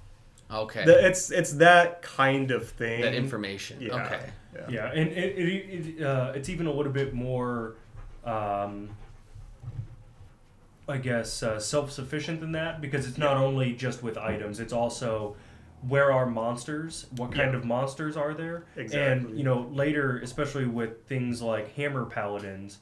[0.50, 0.84] Okay.
[0.84, 3.00] The- It's it's that kind of thing.
[3.02, 3.80] that information.
[3.80, 3.94] Yeah.
[4.06, 4.20] Okay.
[4.54, 4.66] Yeah.
[4.68, 7.76] Yeah, and it, it, it, uh, it's even a little bit more,
[8.22, 8.90] um,
[10.88, 14.72] I guess, uh, self sufficient than that because it's not only just with items, it's
[14.72, 15.36] also
[15.88, 17.06] where are monsters?
[17.16, 17.58] What kind Yeah.
[17.58, 18.64] of monsters are there?
[18.76, 19.30] Exactly.
[19.30, 22.78] And, you know, later, especially with things like Hammer Paladins,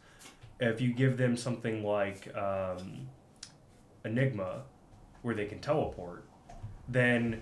[0.61, 3.09] if you give them something like um,
[4.05, 4.62] Enigma,
[5.23, 6.25] where they can teleport,
[6.88, 7.40] then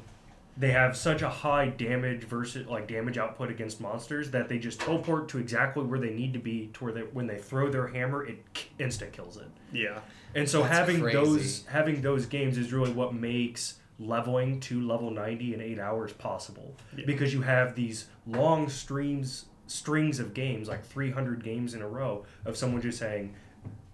[0.57, 4.81] they have such a high damage versus like damage output against monsters that they just
[4.81, 7.87] teleport to exactly where they need to be to where they, when they throw their
[7.87, 10.00] hammer it k- instant kills it Yeah.
[10.35, 11.16] and so That's having crazy.
[11.16, 16.12] those having those games is really what makes leveling to level 90 in 8 hours
[16.12, 17.04] possible Yeah.
[17.07, 22.24] because you have these long streams strings of games like 300 games in a row
[22.44, 23.35] of someone just saying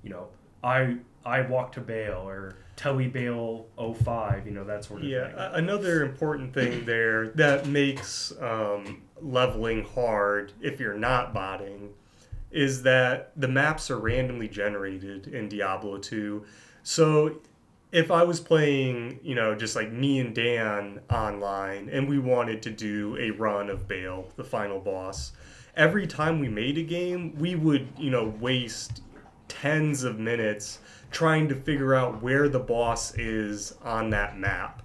[0.02, 0.26] you know
[0.62, 5.26] i i walk to Baal or Telly Baal 05 you know that sort of Yeah.
[5.28, 11.90] thing a- Another important thing there that makes um, leveling hard if you're not botting
[12.50, 16.44] is that the maps are randomly generated in Diablo 2.
[16.84, 17.40] So
[17.90, 22.62] if I was playing, you know, just like me and Dan online and we wanted
[22.62, 25.32] to do a run of Baal, the final boss,
[25.76, 29.02] every time we made a game, we would, you know, waste
[29.48, 30.78] tens of minutes
[31.10, 34.82] trying to figure out where the boss is on that map.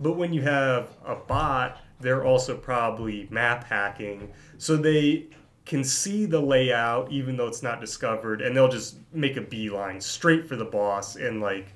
[0.00, 5.28] But when you have a bot, they're also probably map hacking, so they
[5.64, 10.00] can see the layout even though it's not discovered, and they'll just make a beeline
[10.00, 11.74] straight for the boss and like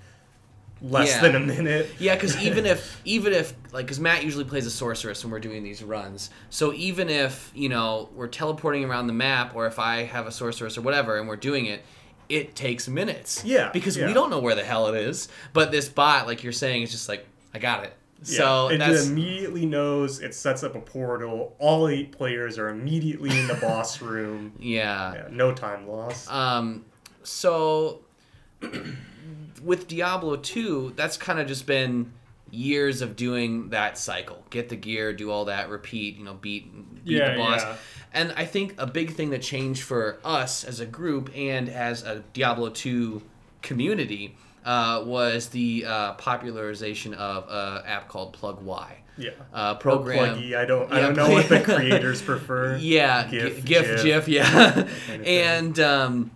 [0.82, 1.22] less Yeah.
[1.22, 1.90] than a minute.
[1.98, 5.40] Yeah, because even if even if like because Matt usually plays a sorceress when we're
[5.40, 9.78] doing these runs, so even if you know we're teleporting around the map, or if
[9.78, 11.84] I have a sorceress or whatever, and we're doing it,
[12.28, 13.44] it takes minutes.
[13.44, 14.06] Yeah, because yeah.
[14.06, 15.28] we don't know where the hell it is.
[15.52, 17.92] But this bot, like you're saying, is just like I got it.
[18.24, 21.56] Yeah, So it immediately knows it sets up a portal.
[21.58, 24.52] All eight players are immediately in the boss room.
[24.58, 25.14] yeah.
[25.14, 26.30] Yeah, no time lost.
[26.30, 26.84] Um,
[27.22, 28.00] so
[29.62, 32.12] with Diablo 2, that's kind of just been
[32.50, 34.42] years of doing that cycle.
[34.50, 36.72] Get the gear, do all that, repeat, you know, beat
[37.04, 37.60] beat Yeah, the boss.
[37.62, 37.76] yeah.
[38.12, 42.02] And I think a big thing that changed for us as a group and as
[42.02, 43.22] a Diablo 2
[43.62, 48.94] community uh, was the uh, popularization of an app called PlugY.
[49.16, 49.30] yeah.
[49.54, 50.36] Uh, program.
[50.36, 50.56] pluggy.
[50.56, 50.90] I don't.
[50.92, 52.76] I don't know what the creators prefer.
[52.78, 54.88] Yeah, GIF, GIF, GIF, yeah.
[55.24, 56.30] and um,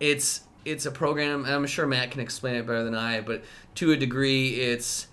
[0.00, 3.42] it's it's a program, and I'm sure Matt can explain it better than I, but
[3.76, 5.06] to a degree, it's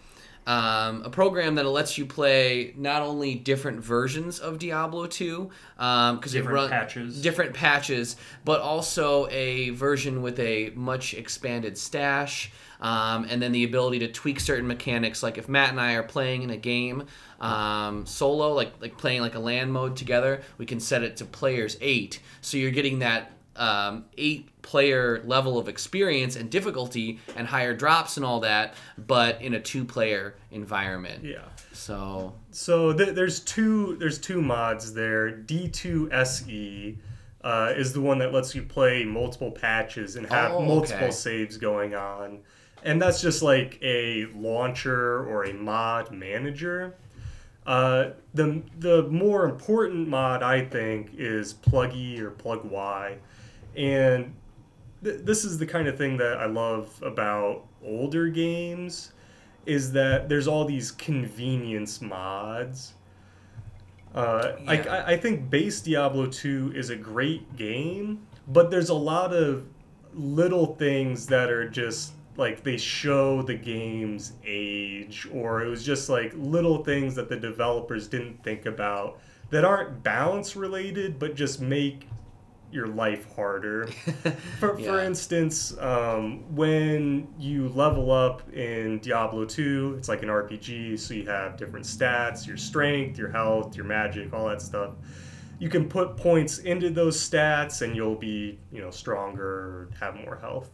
[0.46, 6.34] um, a program that lets you play not only different versions of Diablo 2, because
[6.34, 7.22] it Different run patches.
[7.22, 12.52] different patches, but also a version with a much expanded stash.
[12.82, 16.04] Um, and then the ability to tweak certain mechanics, like if Matt and I are
[16.04, 17.06] playing in a game
[17.40, 21.26] um, solo, like like playing like a LAN mode together, we can set it to
[21.26, 22.20] players eight.
[22.42, 28.18] So you're getting that um, eight player level of experience and difficulty and higher drops
[28.18, 31.24] and all that, but in a two player environment.
[31.24, 31.44] Yeah.
[31.72, 35.32] So So th- there's two there's two mods there.
[35.32, 36.98] D2SE
[37.44, 41.58] uh, is the one that lets you play multiple patches and have Oh, multiple saves
[41.58, 42.40] going on.
[42.84, 46.96] And that's just like a launcher or a mod manager.
[47.66, 53.18] Uh, the the more important mod I think is Pluggy or PlugY,
[53.76, 54.34] and
[55.04, 59.12] th- this is the kind of thing that I love about older games,
[59.66, 62.94] is that there's all these convenience mods.
[64.16, 65.04] Uh, Yeah.
[65.06, 69.66] I I think base Diablo 2 is a great game, but there's a lot of
[70.14, 76.10] little things that are just like they show the game's age, or it was just
[76.10, 81.62] like little things that the developers didn't think about that aren't balance related, but just
[81.62, 82.08] make
[82.74, 83.88] your life harder.
[84.60, 91.00] For, for instance, um, when you level up in Diablo 2, it's like an RPG,
[91.00, 94.96] so you have different stats your strength, your health, your magic, all that stuff.
[95.60, 100.38] You can put points into those stats and you'll be, you know, stronger have more
[100.38, 100.70] health.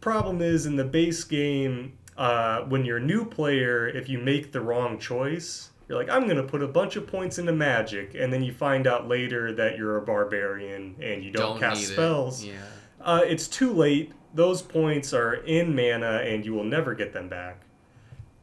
[0.00, 4.52] Problem is, in the base game, uh, when you're a new player, if you make
[4.52, 8.14] the wrong choice, you're like, I'm going to put a bunch of points into magic,
[8.14, 11.84] and then you find out later that you're a barbarian and you don't, cast need
[11.88, 11.92] it.
[11.94, 12.44] spells.
[12.44, 12.52] Yeah.
[13.00, 14.12] Uh, it's too late.
[14.34, 17.62] Those points are in mana, and you will never get them back.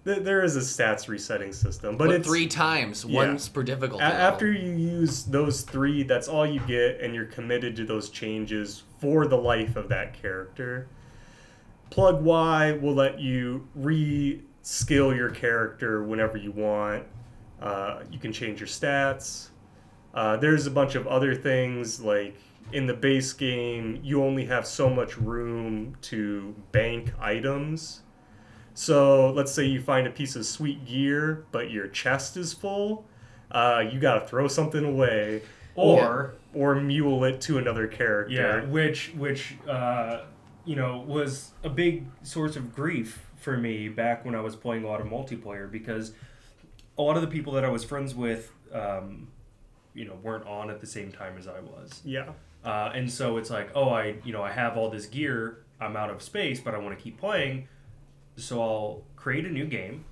[0.05, 3.27] Th- There is a stats resetting system, but, But, it's three times, Yeah.
[3.27, 4.03] once per difficulty.
[4.03, 8.09] a- after you use those three, that's all you get, and you're committed to those
[8.09, 10.87] changes for the life of that character.
[11.91, 17.03] PlugY will let you re-skill your character whenever you want.
[17.65, 19.49] Uh, you can change your stats.
[20.13, 22.37] Uh, there's a bunch of other things like
[22.71, 28.01] in the base game, you only have so much room to bank items.
[28.73, 33.05] So let's say you find a piece of sweet gear, but your chest is full.
[33.51, 35.41] Uh, you gotta throw something away,
[35.75, 38.33] Or or mule it to another character.
[38.33, 40.21] Yeah, which which uh,
[40.65, 44.83] you know was a big source of grief for me back when I was playing
[44.83, 46.13] a lot of multiplayer because
[46.97, 49.27] a lot of the people that I was friends with, um,
[49.93, 52.29] you know, weren't on at the same time as I was, yeah.
[52.63, 55.95] uh, and so it's like, oh, I you know I have all this gear, I'm
[55.95, 57.67] out of space, but I want to keep playing,
[58.37, 60.05] so I'll create a new game,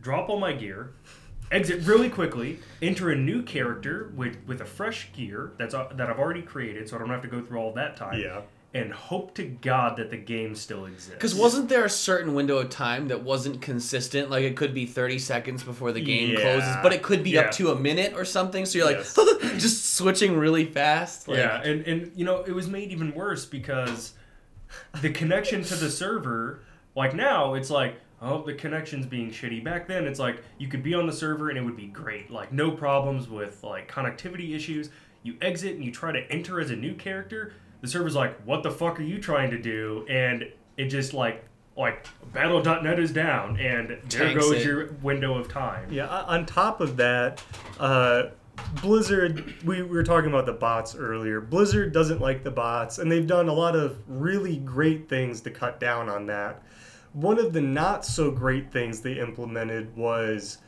[0.00, 0.92] drop all my gear.
[1.50, 6.08] Exit really quickly, enter a new character with, with a fresh gear that's uh, that
[6.08, 8.40] I've already created, so I don't have to go through all that time Yeah.
[8.74, 11.10] And hope to God that the game still exists.
[11.10, 14.30] Because wasn't there a certain window of time that wasn't consistent?
[14.30, 16.40] Like it could be 30 seconds before the game Yeah.
[16.40, 17.42] closes, but it could be Yeah.
[17.42, 18.64] up to a minute or something.
[18.64, 19.14] So you're like Yes.
[19.62, 21.28] just switching really fast.
[21.28, 24.14] Like, yeah, and and you know it was made even worse because
[25.02, 26.60] the connection to the server,
[26.96, 29.62] like now, it's like oh the connection's being shitty.
[29.62, 32.30] Back then, it's like you could be on the server and it would be great,
[32.30, 34.88] like no problems with like connectivity issues.
[35.24, 37.52] You exit and you try to enter as a new character.
[37.82, 40.06] The server's like, what the fuck are you trying to do?
[40.08, 41.44] And it just like
[41.76, 44.64] like battle.net is down and there Tanks goes it.
[44.64, 45.90] your window of time.
[45.92, 47.42] Yeah, o- on top of that,
[47.80, 48.24] uh,
[48.82, 51.40] Blizzard, we, we were talking about the bots earlier.
[51.40, 55.50] Blizzard doesn't like the bots, and they've done a lot of really great things to
[55.50, 56.62] cut down on that.
[57.14, 60.58] one of the not so great things they implemented was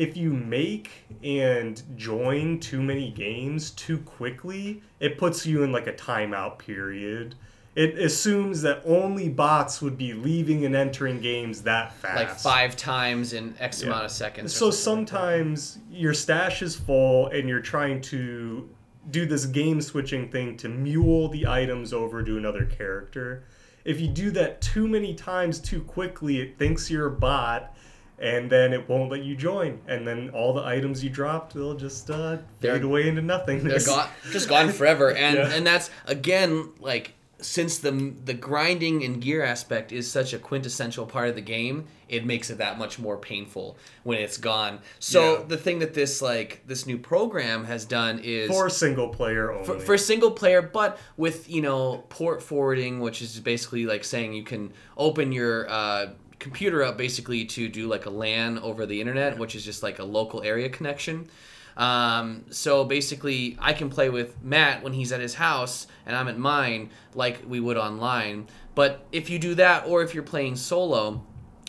[0.00, 0.90] if you make
[1.22, 7.34] and join too many games too quickly, it puts you in like a timeout period.
[7.74, 12.16] It assumes that only bots would be leaving and entering games that fast.
[12.16, 13.88] Like five times in X Yeah.
[13.88, 14.54] amount of seconds.
[14.54, 18.70] So something like sometimes your stash is full and you're trying to
[19.10, 23.44] do this game switching thing to mule the items over to another character.
[23.84, 27.74] If you do that too many times too quickly, it thinks you're a bot
[28.20, 29.80] and then it won't let you join.
[29.88, 33.64] And then all the items you dropped, they'll just uh, They're- fade away into nothing.
[33.64, 35.10] they're gone, just gone forever.
[35.12, 35.50] And Yeah.
[35.54, 41.06] and that's again like since the the grinding and gear aspect is such a quintessential
[41.06, 44.80] part of the game, it makes it that much more painful when it's gone.
[44.98, 45.44] So Yeah.
[45.48, 49.64] the thing that this like this new program has done is For single player only.
[49.64, 54.34] for, for single player, but with you know port forwarding, which is basically like saying
[54.34, 56.08] you can open your uh,
[56.40, 60.00] computer up basically to do like a LAN over the internet, which is just like
[60.00, 61.28] a local area connection.
[61.76, 66.26] Um, so basically, I can play with Matt when he's at his house and I'm
[66.26, 68.48] at mine, like we would online.
[68.74, 71.24] But if you do that, or if you're playing solo,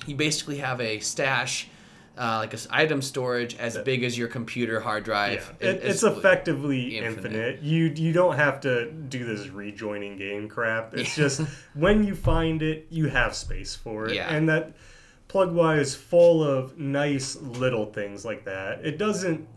[0.08, 1.68] you basically have a stash.
[2.18, 5.06] Uh, like a item storage as big as your computer hard yeah.
[5.06, 5.56] drive.
[5.62, 7.26] It, it's effectively infinite.
[7.26, 7.62] infinite.
[7.64, 10.94] You you don't have to do this rejoining game crap.
[10.94, 11.42] It's just
[11.74, 14.16] when you find it, you have space for it.
[14.16, 14.34] Yeah.
[14.34, 14.74] And that
[15.30, 18.86] Plugwise is full of nice little things like that.
[18.86, 19.48] It doesn't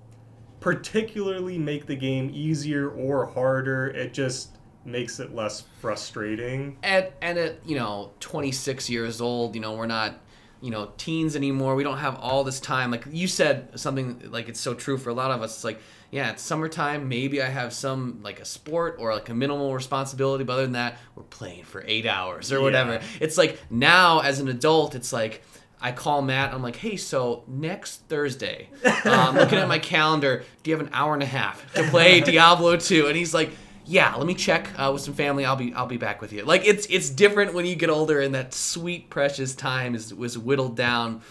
[0.61, 3.89] particularly make the game easier or harder.
[3.89, 6.77] It just makes it less frustrating.
[6.83, 10.21] at and at you know 26 years old you know we're not
[10.65, 14.49] you know teens anymore we don't have all this time like you said something like
[14.49, 15.79] it's so true for a lot of us it's like
[16.11, 20.43] yeah it's summertime maybe i have some like a sport or like a minimal responsibility
[20.43, 23.03] but other than that we're playing for eight hours or whatever Yeah.
[23.21, 25.43] it's like now as an adult it's like
[25.83, 26.55] I call Matt.
[26.55, 28.71] I'm like, hey, so next Thursday,
[29.05, 32.21] um, looking at my calendar, do you have an hour and a half to play
[32.23, 33.07] Diablo 2?
[33.09, 33.51] And he's like,
[33.87, 35.45] yeah, let me check uh, with some family.
[35.45, 36.45] I'll be I'll be back with you.
[36.45, 40.39] Like it's it's different when you get older, and that sweet precious time is was
[40.39, 41.23] whittled down.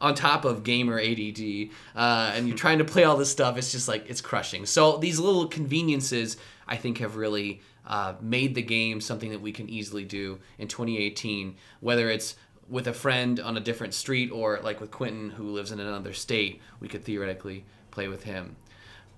[0.00, 3.70] On top of gamer ADD, uh, and you're trying to play all this stuff, it's
[3.70, 4.66] just like it's crushing.
[4.66, 9.52] So these little conveniences, I think, have really uh, made the game something that we
[9.52, 11.54] can easily do in 2018.
[11.78, 12.34] Whether it's
[12.68, 16.12] with a friend on a different street or like with Quinton who lives in another
[16.12, 18.56] state, we could theoretically play with him.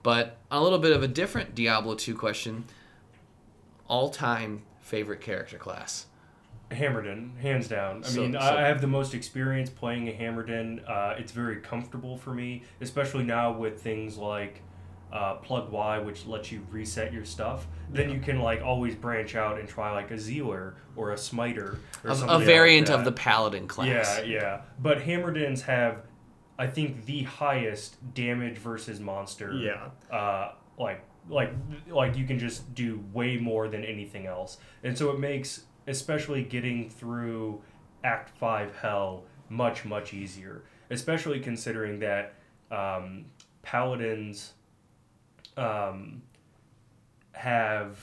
[0.03, 2.65] But a little bit of a different Diablo 2 question,
[3.89, 6.07] all-time favorite character class.
[6.71, 8.03] Hammerdin, hands down.
[8.05, 10.89] I So- mean, so- I have the most experience playing a Hammerdin.
[10.89, 14.61] Uh, it's very comfortable for me, especially now with things like
[15.13, 17.69] uh, PlugY, which lets you reset your stuff.
[17.89, 21.79] Then you can like always branch out and try like a Zealer or a Smiter
[22.03, 24.19] or A, something a like variant of the Paladin class.
[24.19, 24.61] Yeah, yeah.
[24.81, 25.99] But Hammerdins have,
[26.59, 29.53] I think, the highest damage versus monster.
[29.53, 29.91] Yeah.
[30.11, 31.53] Uh, like, like,
[31.89, 36.43] like you can just do way more than anything else, and so it makes especially
[36.43, 37.61] getting through
[38.03, 40.65] Act Five Hell much much easier.
[40.91, 42.35] Especially considering that
[42.71, 43.25] um,
[43.63, 44.53] paladins
[45.57, 46.23] um,
[47.33, 47.99] have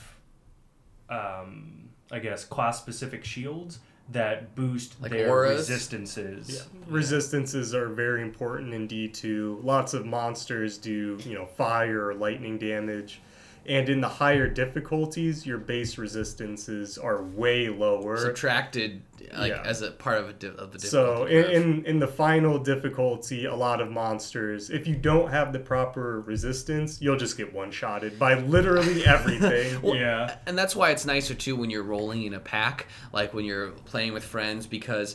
[1.08, 3.78] um, I guess class specific shields
[4.10, 5.68] that boost Like their auras?
[5.70, 6.66] resistances.
[6.88, 9.62] Resistances are very important in D2.
[9.64, 13.20] Lots of monsters do, you know, fire or lightning damage.
[13.64, 18.16] And in the higher difficulties, your base resistances are way lower.
[18.16, 19.02] Subtracted
[19.38, 19.62] like Yeah.
[19.64, 20.88] as a part of, a di- of the difficulty.
[20.88, 25.52] So in, in in the final difficulty, a lot of monsters, if you don't have
[25.52, 29.80] the proper resistance, you'll just get one shotted by literally everything.
[29.80, 30.36] Well, Yeah.
[30.46, 33.68] and that's why it's nicer too when you're rolling in a pack, like when you're
[33.68, 35.14] playing with friends, because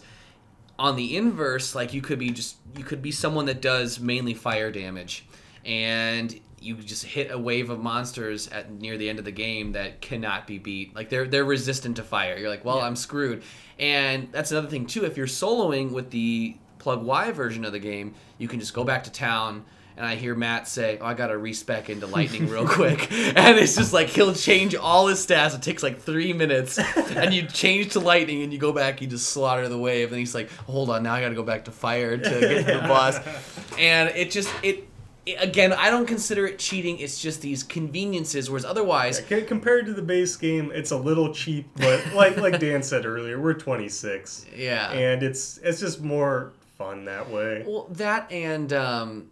[0.79, 4.33] on the inverse, like you could be just you could be someone that does mainly
[4.33, 5.25] fire damage,
[5.65, 9.73] and you just hit a wave of monsters at near the end of the game
[9.73, 10.95] that cannot be beat.
[10.95, 12.37] Like they're they're resistant to fire.
[12.37, 13.43] You're like, well, I'm screwed.
[13.79, 15.05] And that's another thing too.
[15.05, 19.03] If you're soloing with the PlugY version of the game, you can just go back
[19.03, 19.65] to town.
[19.95, 23.75] And I hear Matt say, "Oh, I gotta respec into lightning real quick," and it's
[23.75, 25.55] just like he'll change all his stats.
[25.55, 26.77] It takes like three minutes,
[27.15, 30.19] and you change to lightning, and you go back, you just slaughter the wave, and
[30.19, 32.87] he's like, "Hold on, now I gotta go back to fire to get to the
[32.87, 33.17] boss,"
[33.79, 34.87] and it just it
[35.39, 35.73] again.
[35.73, 36.99] I don't consider it cheating.
[36.99, 41.33] It's just these conveniences, whereas otherwise, C- Compared to the base game, it's a little
[41.33, 46.53] cheap, but like like Dan said earlier, we're 26, yeah, and it's it's just more
[46.77, 47.63] fun that way.
[47.67, 49.31] Well, that and um,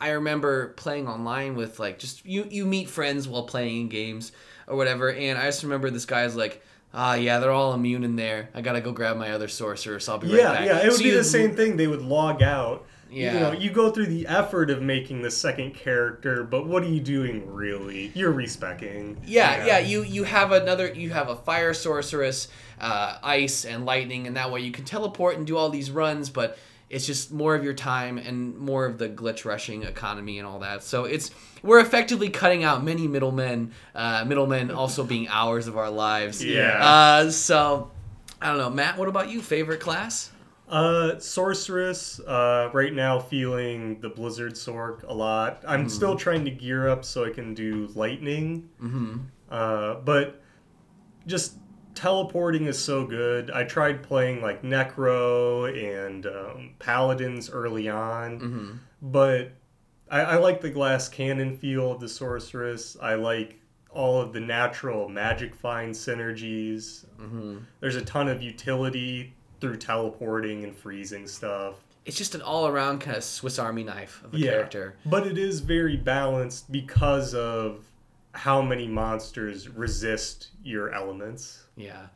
[0.00, 4.32] I remember playing online with like just you you meet friends while playing games
[4.66, 6.62] or whatever, and I just remember this guy's like,
[6.94, 8.50] Ah, yeah, they're all immune in there.
[8.54, 10.66] I gotta go grab my other sorcerer, so I'll be yeah, right back.
[10.66, 11.76] yeah, it would So be the same thing.
[11.78, 12.84] They would log out.
[13.12, 13.34] Yeah.
[13.34, 16.88] You know, you go through the effort of making the second character, but what are
[16.88, 18.10] you doing really?
[18.14, 19.20] You're respecking.
[19.26, 22.48] Yeah, yeah, you you have another you have a fire sorceress,
[22.80, 26.30] uh, ice and lightning, and that way you can teleport and do all these runs,
[26.30, 26.58] but
[26.88, 30.58] it's just more of your time and more of the glitch rushing economy and all
[30.58, 30.82] that.
[30.82, 31.30] So it's
[31.62, 36.44] we're effectively cutting out many middlemen, uh, middlemen also being hours of our lives.
[36.44, 36.84] Yeah.
[36.84, 37.90] Uh, so
[38.40, 38.98] I don't know, Matt.
[38.98, 39.40] What about you?
[39.40, 40.31] Favorite class?
[40.72, 42.18] Uh, sorceress.
[42.20, 45.62] Uh, right now feeling the blizzard sorc a lot.
[45.68, 48.70] I'm still trying to gear up so I can do lightning.
[48.82, 49.16] Mm-hmm.
[49.50, 50.40] Uh, but
[51.26, 51.58] just
[51.94, 53.50] teleporting is so good.
[53.50, 55.68] I tried playing like Necro
[56.02, 58.72] and um, Paladins early on, Mm-hmm.
[59.02, 59.52] but
[60.10, 62.96] I, I like the glass cannon feel of the sorceress.
[63.00, 63.60] I like
[63.90, 67.04] all of the natural magic find synergies.
[67.20, 67.58] Mm-hmm.
[67.80, 71.76] There's a ton of utility through teleporting and freezing stuff.
[72.04, 74.96] It's just an all around kind of Swiss Army knife of a character.
[75.06, 77.86] But it is very balanced because of
[78.32, 81.62] how many monsters resist your elements.
[81.76, 82.06] Yeah.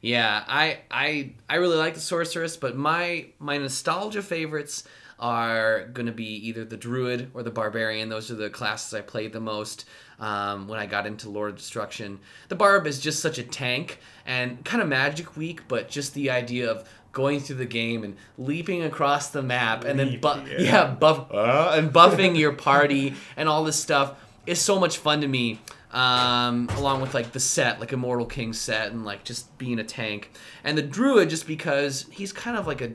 [0.00, 4.84] Yeah, I I I really like the sorceress, but my my nostalgia favorites
[5.22, 8.08] are going to be either the druid or the barbarian.
[8.08, 9.84] Those are the classes I played the most
[10.18, 12.18] um, when I got into Lord of Destruction.
[12.48, 16.30] The barb is just such a tank and kind of magic weak, but just the
[16.30, 20.58] idea of going through the game and leaping across the map and then bu- yeah.
[20.58, 24.14] yeah, buff uh, and buffing your party and all this stuff
[24.46, 25.60] is so much fun to me
[25.92, 29.84] um, along with like the set like immortal king set and like just being a
[29.84, 30.30] tank
[30.64, 32.92] and the druid just because he's kind of like a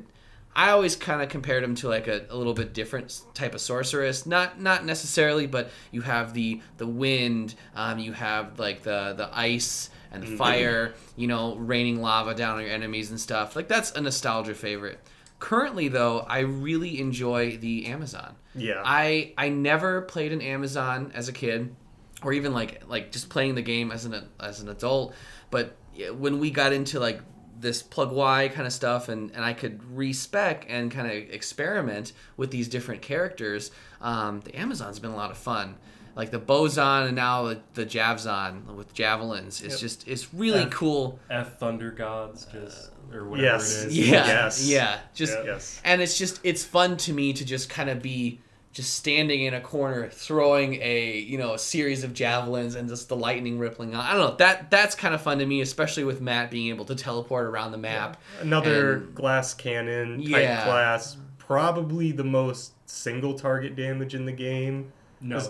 [0.57, 3.61] i always kind of compared him to like a, a little bit different type of
[3.61, 9.13] sorceress not not necessarily but you have the the wind um, you have like the
[9.15, 13.55] the ice and the fire you know raining lava down on your enemies and stuff
[13.55, 14.99] like that's a nostalgia favorite
[15.39, 18.81] currently though i really enjoy the amazon Yeah.
[18.83, 21.75] I I never played an Amazon as a kid,
[22.23, 25.13] or even like like just playing the game as an as an adult.
[25.51, 25.75] But
[26.17, 27.21] when we got into like
[27.59, 32.51] this PlugY kind of stuff, and and I could respec and kind of experiment with
[32.51, 35.75] these different characters, um, the Amazon's been a lot of fun.
[36.15, 39.61] Like the Bowazon and now the, the Javazon with javelins.
[39.61, 39.79] It's Yep.
[39.81, 41.19] just it's really F- cool.
[41.29, 43.83] F Thunder Gods, just or whatever yes.
[43.83, 43.97] it is.
[44.09, 44.67] Yeah, Yes.
[44.67, 44.99] yeah.
[45.13, 45.81] Just yes.
[45.85, 48.41] and it's just it's fun to me to just kind of be
[48.77, 53.09] just standing in a corner throwing a you know a series of javelins and just
[53.09, 54.05] the lightning rippling on.
[54.05, 56.85] I don't know that that's kind of fun to me, especially with Matt being able
[56.85, 58.21] to teleport around the map.
[58.39, 60.63] Another And- glass cannon type Yeah.
[60.63, 61.17] class.
[61.39, 64.91] Probably the most single target damage in the game.
[65.21, 65.49] No, Is-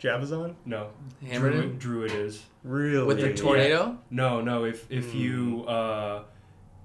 [0.00, 0.54] Javazon?
[0.64, 0.88] no.
[1.28, 1.78] Hammered Druid.
[1.78, 2.42] Druid is.
[2.64, 3.06] Really?
[3.06, 3.34] with the Yeah.
[3.36, 3.98] tornado.
[4.10, 4.64] No, no.
[4.64, 5.18] If if Hmm.
[5.18, 6.22] you uh,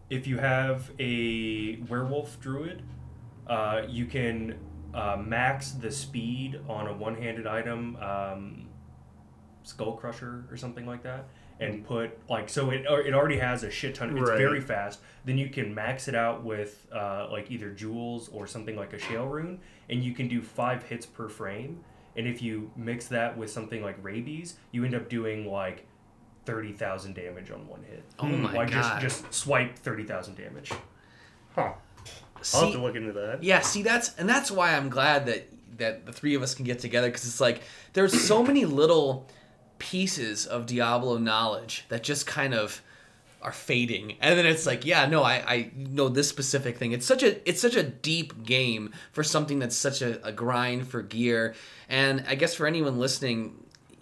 [0.09, 2.82] if you have a werewolf druid,
[3.47, 4.55] uh, you can
[4.93, 8.67] uh, max the speed on a one-handed item, um,
[9.63, 11.25] skull crusher or something like that,
[11.59, 14.17] and put like so it or it already has a shit ton.
[14.17, 14.37] It's Right.
[14.37, 14.99] very fast.
[15.25, 18.97] Then you can max it out with uh, like either jewels or something like a
[18.97, 21.83] Shael rune, and you can do five hits per frame.
[22.17, 25.85] And if you mix that with something like rabies, you end up doing like
[26.45, 28.03] thirty thousand damage on one hit.
[28.19, 28.99] Oh my like god!
[28.99, 30.71] just just swipe thirty thousand damage.
[31.55, 31.73] Huh.
[32.53, 33.43] I'll have to look into that.
[33.43, 36.65] Yeah, see that's and that's why I'm glad that that the three of us can
[36.65, 37.61] get together because it's like
[37.93, 39.27] there's so many little
[39.79, 42.81] pieces of Diablo knowledge that just kind of
[43.41, 44.17] are fading.
[44.21, 46.91] And then it's like yeah no I, I know this specific thing.
[46.91, 50.87] It's such a it's such a deep game for something that's such a, a grind
[50.87, 51.55] for gear.
[51.89, 53.55] And i guess for anyone listening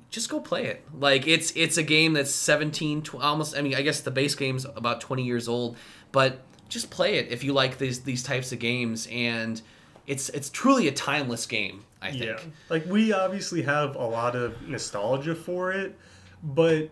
[0.09, 0.83] just go play it.
[0.93, 4.35] Like it's it's a game that's 17 tw- almost i mean i guess the base
[4.35, 5.77] game's about 20 years old
[6.11, 6.39] but
[6.69, 9.61] just play it if you like these these types of games and
[10.07, 12.39] it's it's truly a timeless game i think Yeah.
[12.69, 15.97] Like we obviously have a lot of nostalgia for it,
[16.43, 16.89] but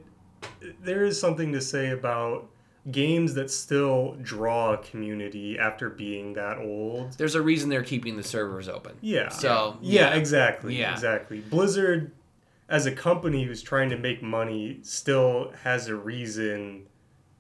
[0.82, 2.50] there is something to say about
[2.92, 7.14] games that still draw a community after being that old.
[7.18, 9.30] there's a reason they're keeping the servers open Yeah.
[9.30, 10.16] So, yeah, yeah.
[10.16, 10.76] exactly.
[10.80, 10.94] Yeah.
[10.94, 11.40] Exactly.
[11.42, 12.12] Blizzard
[12.70, 16.84] as a company who's trying to make money still has a reason,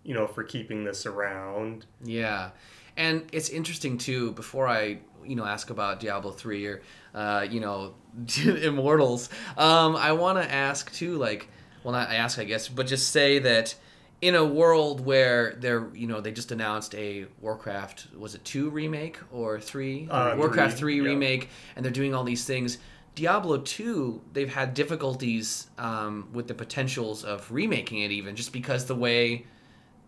[0.08, 1.86] you know, for keeping this around.
[2.02, 2.52] Yeah,
[2.96, 4.32] and it's interesting too.
[4.32, 6.82] Before I, you know, ask about Diablo three or,
[7.14, 7.96] uh, you know,
[8.46, 11.18] Immortals, um, I want to ask too.
[11.18, 11.50] Like,
[11.84, 13.76] well, not I ask, I guess, but just say that
[14.22, 18.70] in a world where they're, you know, they just announced a Warcraft, was it two
[18.70, 20.08] remake or three?
[20.10, 21.14] Uh, Warcraft three, three yeah.
[21.14, 22.78] remake, and they're doing all these things.
[23.14, 28.86] Diablo 2, they've had difficulties um, with the potentials of remaking it, even just because
[28.86, 29.46] the way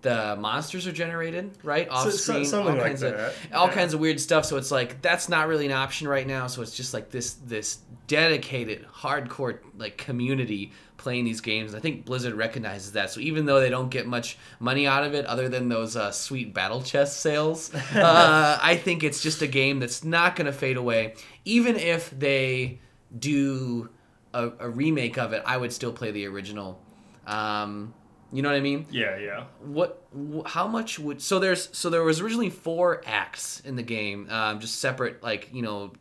[0.02, 3.14] the monsters are generated right off So- so- screen, something all like kinds that.
[3.16, 3.74] of all Yeah.
[3.74, 4.46] kinds of weird stuff.
[4.46, 6.48] So it's like that's not really an option right now.
[6.48, 11.74] So it's just like this this dedicated, hardcore like community playing these games.
[11.76, 13.10] I think Blizzard recognizes that.
[13.12, 16.12] So even though they don't get much money out of it, other than those uh,
[16.12, 20.52] sweet battle chest sales, uh, I think it's just a game that's not going to
[20.54, 21.14] fade away.
[21.46, 22.80] Even if they
[23.18, 23.90] do
[24.34, 26.82] a, a remake of it, I would still play the original.
[27.28, 27.94] Um,
[28.32, 28.86] you know what I mean?
[28.92, 29.44] Yeah, yeah.
[29.62, 33.84] what wh- how much would so there's so there was originally four acts in the
[33.84, 35.94] game um, just separate like you know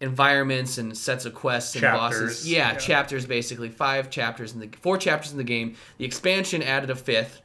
[0.00, 2.78] environments and sets of quests and bosses yeah, yeah.
[2.78, 6.96] chapters basically five chapters in the four chapters in the game the expansion added a
[6.96, 7.40] fifth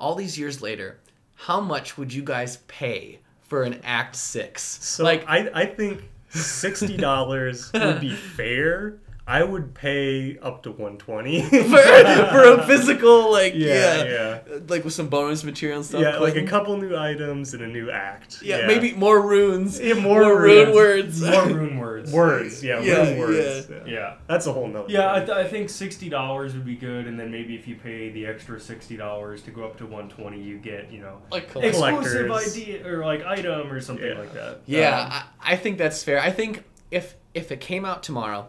[0.00, 0.98] all these years later
[1.34, 6.02] how much would you guys pay for an act six So like I, I think
[6.30, 8.98] sixty dollars would be fair.
[9.28, 11.42] I would pay up to one twenty.
[11.42, 16.18] for, for a physical like Yeah, yeah, like with some bonus material and stuff yeah,
[16.18, 18.40] like a couple new items and a new act.
[18.42, 20.74] yeah, maybe more runes Yeah, more rune runes.
[20.76, 22.12] words More rune words.
[22.12, 22.62] words.
[22.62, 23.68] Yeah, Yeah, rune words.
[23.68, 23.76] Yeah.
[23.86, 24.14] Yeah.
[24.28, 24.86] that's a whole nother.
[24.88, 25.26] Yeah, I, thing.
[25.26, 28.26] th- I think sixty dollars would be good, and then maybe if you pay the
[28.26, 32.30] extra sixty dollars to go up to one twenty, you get you know like exclusive
[32.30, 34.18] idea or like item or something Yeah.
[34.20, 34.60] like that.
[34.66, 35.10] Yeah, Um,
[35.40, 36.20] I, I think that's fair.
[36.20, 36.62] I think
[36.92, 38.46] if if it came out tomorrow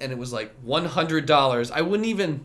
[0.00, 2.44] and it was like one hundred dollars, I wouldn't even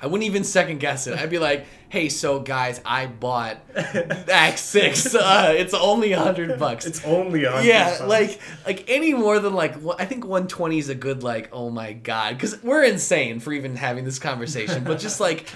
[0.00, 1.16] I wouldn't even second guess it.
[1.16, 5.14] I'd be like, hey, so guys, I bought Act Six.
[5.22, 6.84] Uh, it's only a hundred bucks.
[6.86, 7.64] it's only on.
[7.64, 11.70] yeah, like like any more than like I think 120 is a good like oh
[11.70, 14.82] my god because we're insane for even having this conversation.
[14.82, 15.48] But just like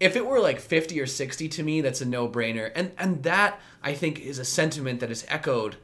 [0.00, 2.70] if it were like 50 or 60 to me, that's a no brainer.
[2.74, 5.76] And and that I think is a sentiment that is echoed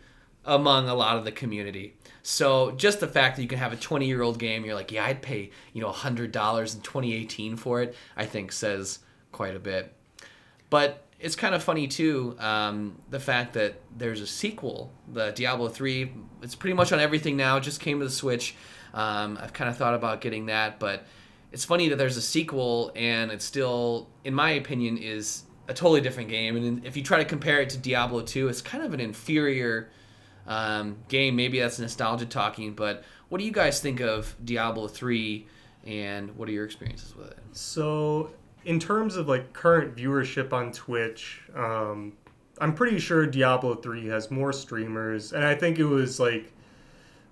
[0.44, 1.94] among a lot of the community.
[2.22, 4.92] So just the fact that you can have a 20 year old game, you're like,
[4.92, 7.94] yeah, I'd pay you know hundred dollars in 2018 for it.
[8.16, 9.00] I think says
[9.32, 9.94] quite a bit.
[10.68, 15.68] But it's kind of funny too, um, the fact that there's a sequel, the Diablo
[15.68, 16.12] 3.
[16.42, 17.58] It's pretty much on everything now.
[17.58, 18.54] It just came to the Switch.
[18.94, 21.04] Um, I've kind of thought about getting that, but
[21.52, 26.00] it's funny that there's a sequel and it still, in my opinion, is a totally
[26.00, 26.56] different game.
[26.56, 29.90] And if you try to compare it to Diablo 2, it's kind of an inferior
[30.46, 31.36] um, game.
[31.36, 35.46] Maybe that's nostalgia talking, but what do you guys think of Diablo 3
[35.86, 37.38] and what are your experiences with it?
[37.52, 38.30] So,
[38.64, 42.12] in terms of like current viewership on Twitch, um,
[42.60, 46.52] I'm pretty sure Diablo 3 has more streamers, and I think it was like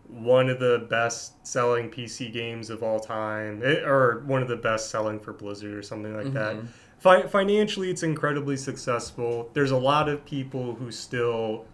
[0.06, 4.56] one of the best selling PC games of all time, it, or one of the
[4.56, 6.56] best selling for Blizzard or something like that.
[6.56, 6.66] Mhm.
[6.98, 9.50] Fi- financially, it's incredibly successful.
[9.52, 11.66] There's a lot of people who still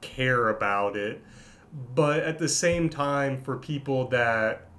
[0.00, 1.22] care about it,
[1.94, 4.70] but at the same time, for people that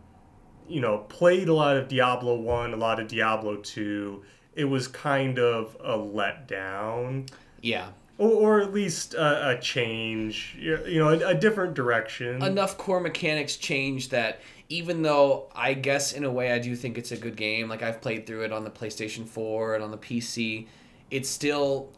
[0.71, 4.23] you know, played a lot of Diablo 1, a lot of Diablo 2,
[4.55, 7.29] it was kind of a letdown.
[7.61, 7.89] Yeah.
[8.17, 12.41] Or, or at least a, a change, you know, a, a different direction.
[12.41, 16.97] enough core mechanics change that even though I guess in a way I do think
[16.97, 19.91] it's a good game, like I've played through it on the PlayStation 4 and on
[19.91, 20.67] the PC,
[21.09, 21.89] it's still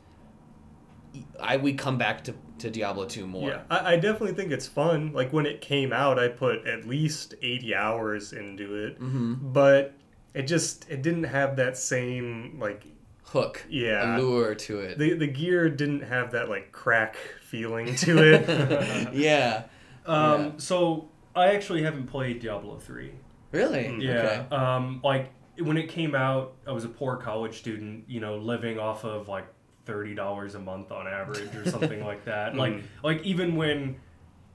[1.40, 3.50] I we come back to, to Diablo 2 more.
[3.50, 5.14] Yeah, I, I definitely think it's fun.
[5.14, 9.94] Like when it came out, I put at least 80 hours into it, hmm but
[10.34, 12.86] it just it didn't have that same like
[13.26, 14.16] Hook, yeah.
[14.18, 14.98] allure to it.
[15.00, 19.14] The the gear didn't have that like crack feeling to it.
[19.14, 19.64] yeah.
[20.06, 20.52] Um, Yeah.
[20.58, 23.12] So I actually haven't played Diablo three.
[23.52, 23.86] Really?
[23.86, 24.02] Mm.
[24.02, 24.12] Yeah.
[24.52, 24.56] Okay.
[24.56, 28.80] Um, like when it came out, I was a poor college student, you know, living
[28.80, 29.46] off of like
[29.86, 32.56] thirty dollars a month on average or something like that.
[32.56, 32.84] Like Mm.
[33.04, 33.98] like even when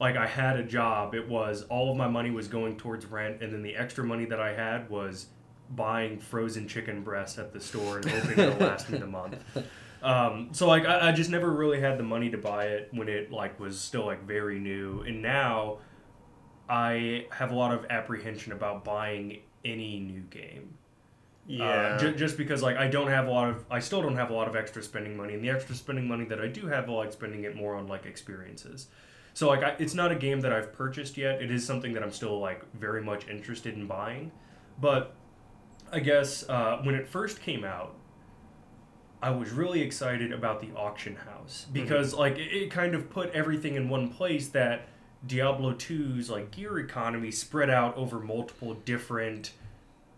[0.00, 3.42] like I had a job, it was all of my money was going towards rent,
[3.42, 5.26] and then the extra money that I had was
[5.70, 9.36] buying frozen chicken breasts at the store and hoping it'll last me the month.
[10.00, 13.08] Um, so like I, I just never really had the money to buy it when
[13.08, 15.78] it like was still like very new, and now
[16.68, 20.77] I have a lot of apprehension about buying any new game.
[21.48, 21.64] Yeah.
[21.64, 24.30] Uh, ju- just because like I don't have a lot of I still don't have
[24.30, 26.88] a lot of extra spending money and the extra spending money that I do have
[26.88, 28.88] I like spending it more on like experiences.
[29.34, 31.42] So like I, it's not a game that I've purchased yet.
[31.42, 34.30] It is something that I'm still like very much interested in buying.
[34.80, 35.14] But
[35.90, 37.94] I guess uh, when it first came out
[39.20, 43.30] I was really excited about the auction house because like it, it kind of put
[43.32, 44.88] everything in one place that
[45.26, 49.52] Diablo 2's like gear economy spread out over multiple different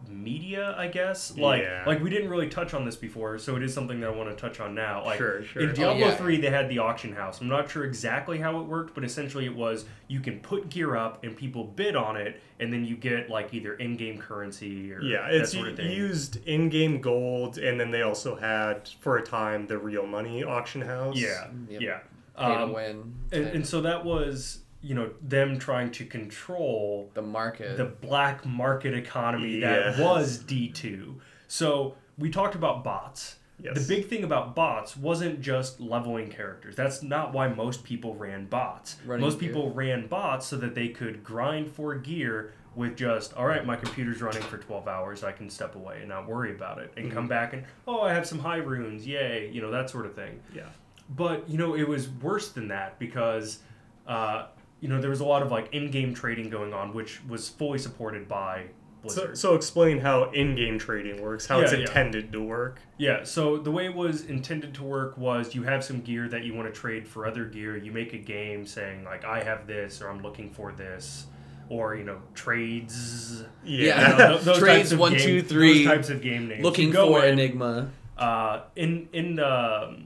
[0.08, 1.36] media, I guess.
[1.36, 1.84] Like Yeah.
[1.86, 4.28] like we didn't really touch on this before, so it is something that I want
[4.30, 5.04] to touch on now.
[5.04, 5.62] Like Sure, sure.
[5.62, 6.16] in Oh, Diablo yeah.
[6.16, 7.40] 3 they had the auction house.
[7.40, 10.96] I'm not sure exactly how it worked, but essentially it was you can put gear
[10.96, 15.00] up and people bid on it and then you get like either in-game currency or
[15.00, 15.90] Yeah, that it's sort of thing.
[15.92, 20.82] used in-game gold, and then they also had for a time the real money auction
[20.82, 21.16] house.
[21.16, 21.46] yeah.
[21.68, 21.80] Yep.
[21.80, 21.98] Yeah.
[22.36, 23.14] Pay Um, to win.
[23.32, 27.76] and, and so that was, you know, them trying to control the market.
[27.76, 31.16] the black market economy that was D2.
[31.48, 33.36] So we talked about bots.
[33.62, 33.74] Yes.
[33.74, 36.76] The big thing about bots wasn't just leveling characters.
[36.76, 38.96] That's not why most people ran bots.
[39.04, 39.50] Running most gear.
[39.50, 43.76] people ran bots so that they could grind for gear with just, all right, my
[43.76, 45.24] computer's running for 12 hours.
[45.24, 46.92] I can step away and not worry about it.
[46.96, 49.06] And come back and, oh, I have some high runes.
[49.06, 49.50] Yay.
[49.52, 50.40] You know, that sort of thing.
[50.54, 50.62] Yeah.
[51.10, 53.58] But you know, it was worse than that because
[54.06, 54.46] uh,
[54.80, 57.78] you know there was a lot of like in-game trading going on, which was fully
[57.78, 58.64] supported by
[59.06, 59.38] So, Blizzard.
[59.38, 61.84] so explain how in-game trading works, how it's Yeah, yeah.
[61.86, 62.80] intended to work.
[62.98, 63.24] yeah.
[63.24, 66.54] So the way it was intended to work was you have some gear that you
[66.54, 67.76] want to trade for other gear.
[67.76, 71.26] You make a game saying like I have this or I'm looking for this.
[71.68, 74.10] Or you know trades, Yeah.
[74.12, 75.84] You know, th- those Trades, types of one, game- two, three.
[75.84, 76.62] Those types of game names.
[76.64, 77.90] Looking go for in, Enigma.
[78.18, 79.96] uh, in in the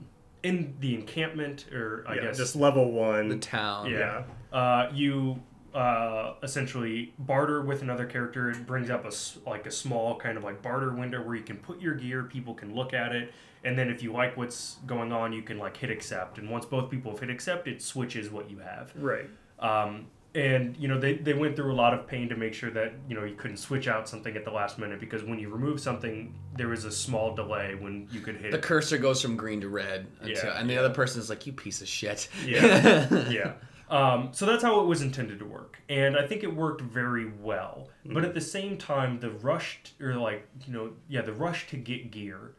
[0.42, 3.28] in the encampment, or I yeah, guess just level one.
[3.28, 3.90] The town.
[3.90, 4.24] Yeah.
[4.54, 5.42] Uh, you
[5.74, 8.50] uh, essentially barter with another character.
[8.50, 11.42] It brings up a s- like a small kind of like barter window where you
[11.42, 12.22] can put your gear.
[12.22, 13.32] People can look at it,
[13.64, 16.38] and then if you like what's going on, you can like hit accept.
[16.38, 18.92] And once both people have hit accept, it switches what you have.
[18.96, 19.28] Right.
[19.58, 22.70] Um, and you know they, they went through a lot of pain to make sure
[22.70, 25.48] that you know you couldn't switch out something at the last minute because when you
[25.48, 29.36] remove something there was a small delay when you could hit The cursor goes from
[29.36, 30.80] green to red, until, Yeah, and the yeah.
[30.80, 33.28] other person is like, "You piece of shit." Yeah.
[33.30, 33.52] yeah.
[33.90, 37.30] Um, so that's how it was intended to work, and I think it worked very
[37.30, 37.88] well.
[38.04, 41.66] But at the same time, the rush t- or like you know, yeah, the rush
[41.68, 42.52] to get gear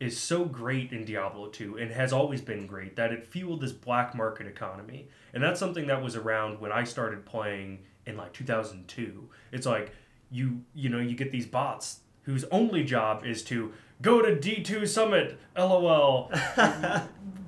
[0.00, 3.72] is so great in Diablo 2 and has always been great that it fueled this
[3.72, 5.08] black market economy.
[5.32, 9.28] And that's something that was around when I started playing in like 2002.
[9.52, 9.92] It's like
[10.30, 13.72] you you know, you get these bots whose only job is to
[14.02, 16.30] go to D2 Summit, LOL.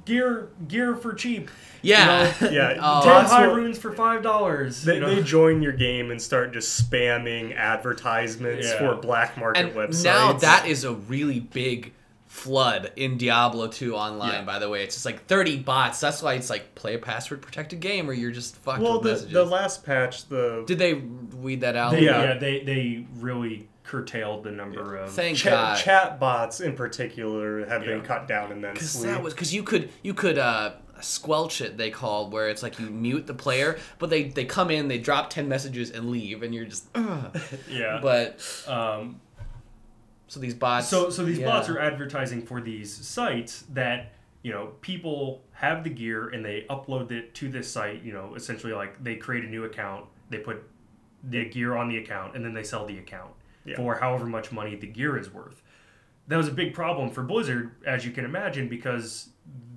[0.05, 1.51] gear gear for cheap.
[1.83, 2.33] Yeah.
[2.51, 2.77] Yeah.
[2.81, 4.83] Oh, Ten bots high will- runes for five dollars.
[4.83, 8.79] They, they join your game and start just spamming advertisements Yeah.
[8.79, 10.05] for black market and websites.
[10.05, 11.93] now that is a really big
[12.27, 14.33] flood in Diablo 2 online.
[14.33, 14.43] Yeah.
[14.45, 16.01] By the way, it's just like 30 bots.
[16.01, 19.03] That's why it's like play a password protected game, or you're just fucked well, with
[19.05, 19.33] the, messages.
[19.33, 21.93] the last patch, the Did they weed that out?
[21.93, 22.23] They, Yeah.
[22.23, 22.39] yeah.
[22.39, 25.13] they they really curtailed the number of.
[25.13, 25.79] Thank cha- God.
[25.79, 29.09] chat bots in particular have been cut down Because immensely.
[29.09, 31.77] that was because you could you could uh, squelch it.
[31.77, 34.99] They called where it's like you mute the player, but they they come in, they
[34.99, 36.89] drop ten messages and leave, and you're just.
[36.95, 37.39] Ugh.
[37.71, 38.01] yeah.
[38.03, 39.21] But um,
[40.27, 40.89] so these bots.
[40.89, 41.47] so so these yeah.
[41.47, 44.13] bots are advertising for these sites that
[44.43, 48.03] you know people have the gear and they upload it to this site.
[48.03, 50.63] You know, essentially like they create a new account, they put
[51.23, 53.31] the gear on the account, and then they sell the account
[53.67, 53.77] Yeah.
[53.77, 55.63] for however much money the gear is worth.
[56.29, 59.29] That was a big problem for Blizzard, as you can imagine, because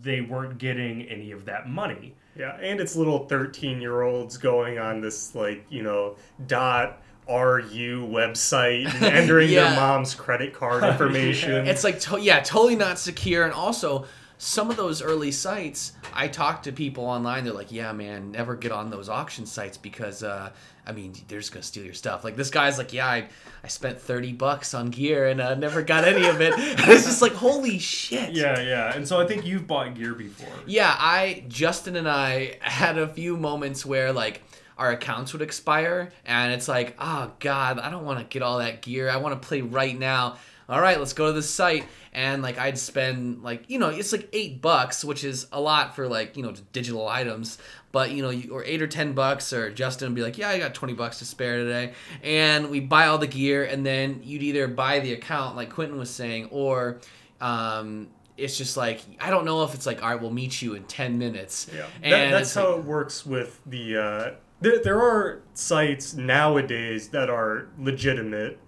[0.01, 2.15] they weren't getting any of that money.
[2.35, 6.15] Yeah, and it's little 13 year olds going on this, like, you know,
[6.47, 9.69] dot RU website and entering Yeah.
[9.71, 11.67] their mom's credit card information.
[11.67, 14.05] It's like to- yeah, totally not secure, and also
[14.41, 15.91] some of those early sites.
[16.13, 17.43] I talked to people online.
[17.43, 20.51] They're like, "Yeah, man, never get on those auction sites because, uh,
[20.87, 23.27] I mean, they're just gonna steal your stuff." Like this guy's like, "Yeah, I,
[23.63, 26.53] I spent thirty bucks on gear and uh, never got any of it."
[26.89, 28.31] It's just like, holy shit.
[28.31, 28.95] Yeah, yeah.
[28.95, 30.53] And so I think you've bought gear before.
[30.65, 34.41] Yeah, I Justin and I had a few moments where like
[34.77, 38.59] our accounts would expire and it's like, "Oh god, I don't want to get all
[38.59, 39.09] that gear.
[39.09, 40.37] I want to play right now."
[40.69, 44.11] All right, let's go to the site and like I'd spend like, you know, it's
[44.11, 47.57] like 8 bucks, which is a lot for like, you know, digital items,
[47.91, 50.49] but you know, you- or 8 or 10 bucks or Justin would be like, "Yeah,
[50.49, 51.93] I got 20 bucks to spare today."
[52.23, 55.97] And we buy all the gear and then you'd either buy the account like Quinton
[55.97, 56.99] was saying or
[57.41, 58.07] um
[58.37, 60.83] it's just like I don't know if it's like all right, we'll meet you in
[60.83, 61.67] ten minutes.
[61.75, 63.97] Yeah, and that, that's how like- it works with the.
[63.97, 68.59] Uh, there, there are sites nowadays that are legitimate,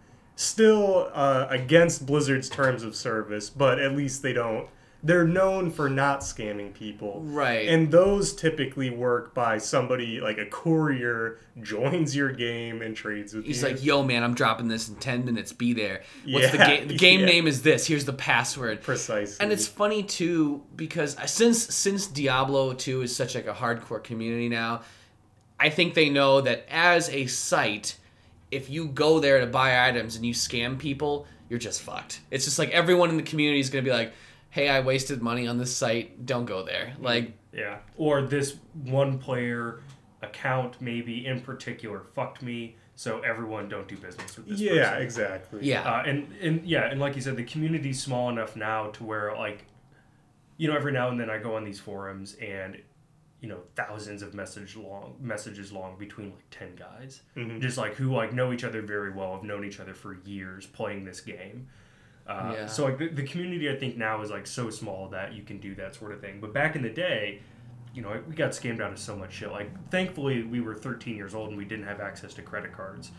[0.42, 4.68] still uh, against Blizzard's terms of service, but at least they don't.
[5.04, 7.22] They're known for not scamming people.
[7.26, 7.68] Right.
[7.68, 13.46] And those typically work by somebody like a courier joins your game and trades with
[13.46, 13.68] He's you.
[13.68, 15.54] He's like, "Yo, man, I'm dropping this in ten minutes.
[15.54, 16.04] Be there.
[16.28, 16.88] What's the Yeah, game?
[16.88, 17.26] The game yeah.
[17.26, 17.88] name is this.
[17.88, 19.38] Here's the password." precisely.
[19.44, 24.50] And it's funny too because since since Diablo 2 is such like a hardcore community
[24.50, 24.82] now,
[25.60, 27.96] I think they know that as a site,
[28.52, 32.22] if you go there to buy items and you scam people, you're just fucked.
[32.32, 34.14] It's just like everyone in the community is gonna be like,
[34.50, 36.26] "Hey, I wasted money on this site.
[36.26, 37.78] Don't go there." Like, Yeah.
[37.98, 39.82] Or this one player
[40.22, 45.02] account maybe in particular fucked me, so everyone don't do business with this Yeah, person.
[45.04, 45.60] exactly.
[45.64, 49.04] yeah, Uh, and and yeah, and like you said, the community's small enough now to
[49.04, 49.66] where like,
[50.58, 52.78] you know, every now and then I go on these forums and,
[53.42, 57.60] you know, thousands of message long messages long between like ten guys, Mhm.
[57.60, 60.66] just like who like know each other very well, have known each other for years
[60.68, 61.68] playing this game.
[62.28, 62.66] Uh, Yeah.
[62.68, 65.58] So like the, the community, I think now is like so small that you can
[65.60, 66.40] do that sort of thing.
[66.40, 67.42] But back in the day,
[67.96, 69.52] you know, we got scammed out of so much shit.
[69.52, 73.12] Like, thankfully, we were 13 years old and we didn't have access to credit cards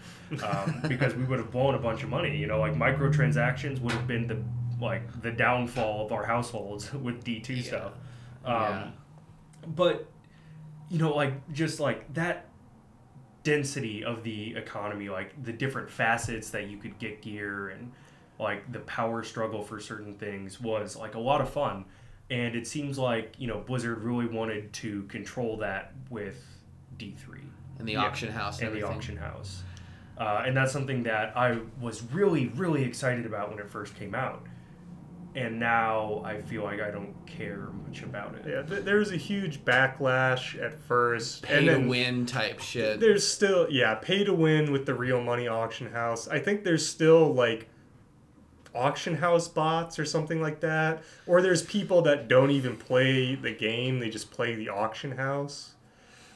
[0.42, 2.34] um, because we would have blown a bunch of money.
[2.36, 4.38] You know, like microtransactions would have been the
[4.80, 7.62] like the downfall of our households with D2 Yeah.
[7.62, 7.92] stuff.
[8.44, 8.90] Um, Yeah.
[9.66, 10.06] But
[10.92, 12.50] you know, like just like that
[13.44, 17.90] density of the economy, like the different facets that you could get gear and
[18.38, 21.86] like the power struggle for certain things was like a lot of fun.
[22.28, 26.44] And it seems like, you know, Blizzard really wanted to control that with
[26.98, 27.40] D3
[27.78, 28.04] and the Yeah.
[28.04, 29.62] auction house and, and the auction house.
[30.18, 34.14] Uh, and that's something that I was really, really excited about when it first came
[34.14, 34.44] out.
[35.34, 38.44] And now I feel like I don't care much about it.
[38.46, 43.00] Yeah, th- there was a huge backlash at first, Pay and to win type shit.
[43.00, 46.28] there's still yeah, pay to win with the real money auction house.
[46.28, 47.68] I think there's still like
[48.74, 53.52] auction house bots or something like that, or there's people that don't even play the
[53.52, 55.74] game; they just play the auction house,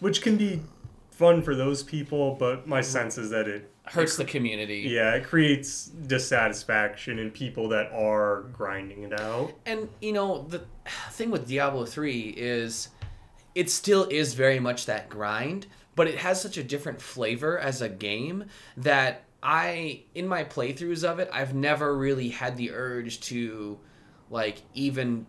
[0.01, 0.63] which can be
[1.11, 2.35] fun for those people.
[2.35, 2.91] But my mm-hmm.
[2.91, 4.89] sense is that it Hurts the community.
[4.89, 9.53] yeah, it creates dissatisfaction in people that are grinding it out.
[9.65, 10.65] And you know the
[11.11, 12.89] thing with Diablo 3 is
[13.55, 17.81] it still is very much that grind, but it has such a different flavor as
[17.81, 18.45] a game
[18.77, 23.79] that I in my playthroughs of it, I've never really had the urge to
[24.31, 25.27] like even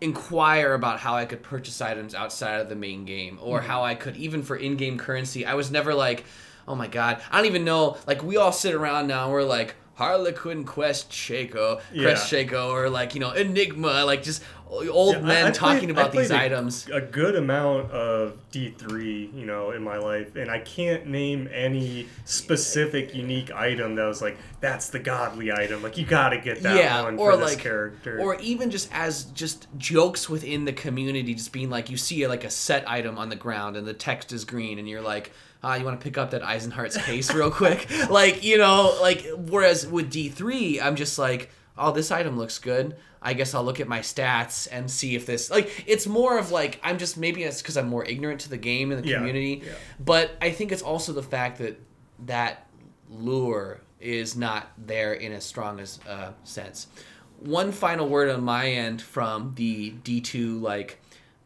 [0.00, 3.68] inquire about how I could purchase items outside of the main game or mm-hmm.
[3.68, 5.46] how I could even for in-game currency.
[5.46, 6.24] I was never like,
[6.68, 9.42] "Oh my god, I don't even know." Like we all sit around now and we're
[9.44, 15.20] like Harlequin Crest Shako, Crest Shako, or like you know Enigma, like just old Yeah,
[15.20, 16.88] men I talking played- about I these a- items.
[16.92, 22.08] A good amount of D3, you know, in my life, and I can't name any
[22.24, 25.80] specific unique item that was like, that's the godly item.
[25.82, 28.18] Like, you gotta get that Yeah, one or for this like- character.
[28.20, 32.42] Or even just as just jokes within the community, just being like you see like
[32.44, 35.30] a set item on the ground and the text is green, and you're like,
[35.64, 39.26] ah, you want to pick up that Isenhart's case real quick, like you know, like
[39.36, 42.96] whereas with D three, I'm just like, oh, this item looks good.
[43.26, 46.50] I guess I'll look at my stats and see if this like it's more of
[46.52, 49.16] like I'm just maybe it's because I'm more ignorant to the game and the Yeah,
[49.16, 49.72] community, yeah.
[49.98, 51.80] but I think it's also the fact that
[52.26, 52.66] that
[53.10, 56.86] lure is not there in as strong as uh, sense.
[57.40, 61.00] One final word on my end from the D2 like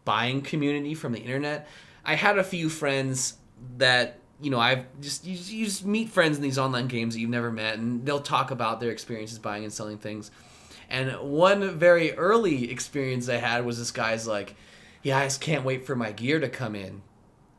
[0.04, 1.68] buying community from the internet.
[2.04, 3.34] I had a few friends
[3.78, 7.20] that you know I've just you, you just meet friends in these online games that
[7.20, 10.30] you've never met, and they'll talk about their experiences buying and selling things.
[10.90, 14.56] And one very early experience I had was this guy's like,
[15.02, 17.02] "Yeah, I just can't wait for my gear to come in."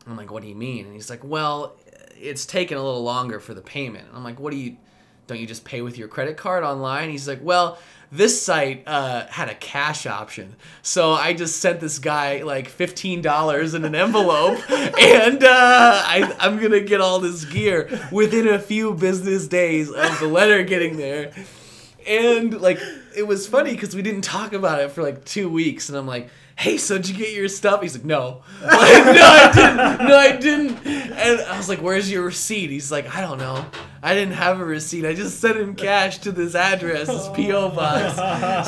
[0.08, 1.76] I'm like, "What do you mean?" And he's like, "Well,
[2.20, 4.78] it's taking a little longer for the payment." And I'm like, "What do you?
[5.28, 7.78] Don't you just pay with your credit card online?" He's like, "Well."
[8.12, 13.22] This site uh, had a cash option, so I just sent this guy like fifteen
[13.22, 18.57] dollars in an envelope, and uh, I, I'm gonna get all this gear within a
[18.57, 21.34] few business days of the letter getting there.
[22.07, 22.80] And like
[23.16, 26.07] it was funny because we didn't talk about it for like two weeks and i'm
[26.07, 26.30] like
[26.60, 27.82] hey so did you get your stuff?
[27.82, 28.41] He's like no.
[28.62, 30.07] Like, no i didn't.
[30.07, 30.86] No i didn't.
[30.86, 32.70] And i was like where's your receipt?
[32.70, 33.66] He's like i don't know.
[34.03, 35.05] I didn't have a receipt.
[35.05, 38.16] I just sent him cash to this address this po box.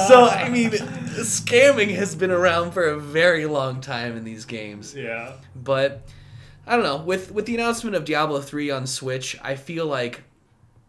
[0.07, 4.95] So i mean scamming has been around for a very long time in these games.
[4.95, 5.33] Yeah.
[5.55, 6.07] but
[6.65, 6.97] I don't know.
[6.97, 10.23] With with the announcement of Diablo three on Switch, I feel like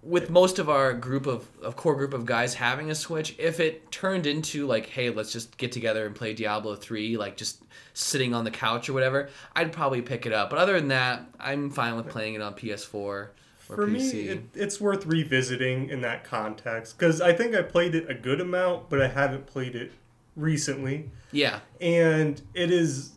[0.03, 3.61] with most of our group of, of core group of guys having a Switch, if
[3.61, 7.63] it turned into like, hey, let's just get together and play Diablo three, like just
[7.95, 10.51] sitting on the couch or whatever, I'd probably pick it up.
[10.51, 13.93] But other than that, I'm fine with playing it on PS4 or For PC.
[14.13, 18.15] me, it, it's worth revisiting in that context because I think I played it a
[18.15, 19.93] good amount, but I haven't played it
[20.37, 21.11] recently.
[21.31, 23.13] yeah, And it is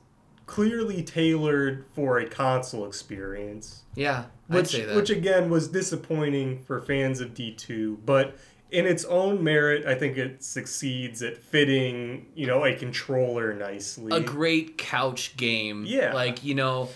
[0.45, 3.83] clearly tailored for a console experience.
[3.95, 4.95] yeah, I'd which say that.
[4.95, 8.35] which again was disappointing for fans of D2, but
[8.71, 14.15] in its own merit, I think it succeeds at fitting, you know, a controller nicely.
[14.15, 15.85] a great couch game.
[15.87, 16.13] Yeah.
[16.13, 16.89] Like, you know,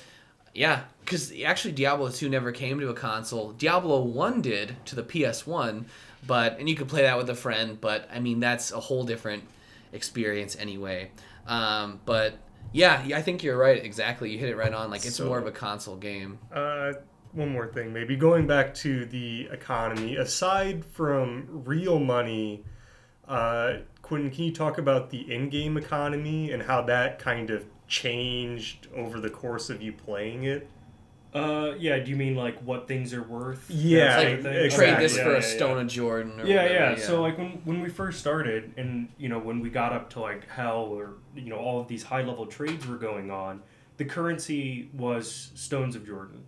[0.53, 3.53] Yeah, because actually Diablo 2 never came to a console.
[3.53, 5.85] Diablo 1 did to the PS1,
[6.27, 9.03] but and you could play that with a friend, but I mean that's a whole
[9.03, 9.43] different
[9.93, 11.11] experience anyway.
[11.47, 12.33] Um, but
[12.73, 13.83] yeah, I think you're right.
[13.83, 14.89] Exactly, you hit it right on.
[14.89, 16.39] Like it's So- more of a console game.
[16.53, 16.93] Uh,
[17.31, 20.15] one more thing, maybe going back to the economy.
[20.15, 22.63] Aside from real money,
[23.27, 28.87] uh, Quinton, can you talk about the in-game economy and how that kind of changed
[28.95, 30.67] over the course of you playing it?
[31.33, 31.99] Uh, yeah.
[31.99, 33.69] Do you mean like what things are worth?
[33.69, 34.69] Yeah, Like exactly.
[34.71, 35.45] trade this Yeah, for yeah, a yeah.
[35.55, 36.39] stone of Jordan.
[36.41, 37.05] Or yeah, whatever, yeah.
[37.05, 40.21] So like when when we first started, and you know when we got up to
[40.21, 43.61] like hell, or you know all of these high level trades were going on,
[43.97, 46.43] the currency was stones of Jordan.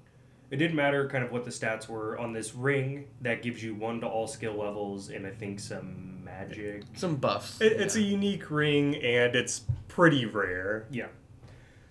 [0.50, 3.74] It didn't matter kind of what the stats were on this ring that gives you
[3.76, 6.84] one to all skill levels, and I think some magic.
[6.96, 7.62] some buffs.
[7.62, 10.88] It, it's a unique ring and it's pretty rare.
[10.92, 11.08] Yeah.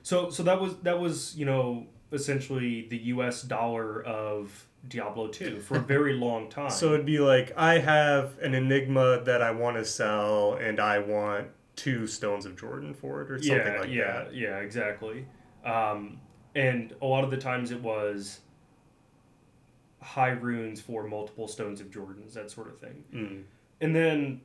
[0.03, 3.43] So so that was that was you know essentially the U.S.
[3.43, 6.71] dollar of Diablo two for a very long time.
[6.71, 10.99] So it'd be like I have an enigma that I want to sell and I
[10.99, 14.35] want two stones of Jordan for it or something yeah, like yeah, that.
[14.35, 15.27] yeah, exactly.
[15.65, 16.21] Um,
[16.55, 18.41] and a lot of the times it was
[20.01, 23.05] high runes for multiple stones of Jordans, that sort of thing.
[23.15, 23.43] Mm.
[23.81, 24.41] And then,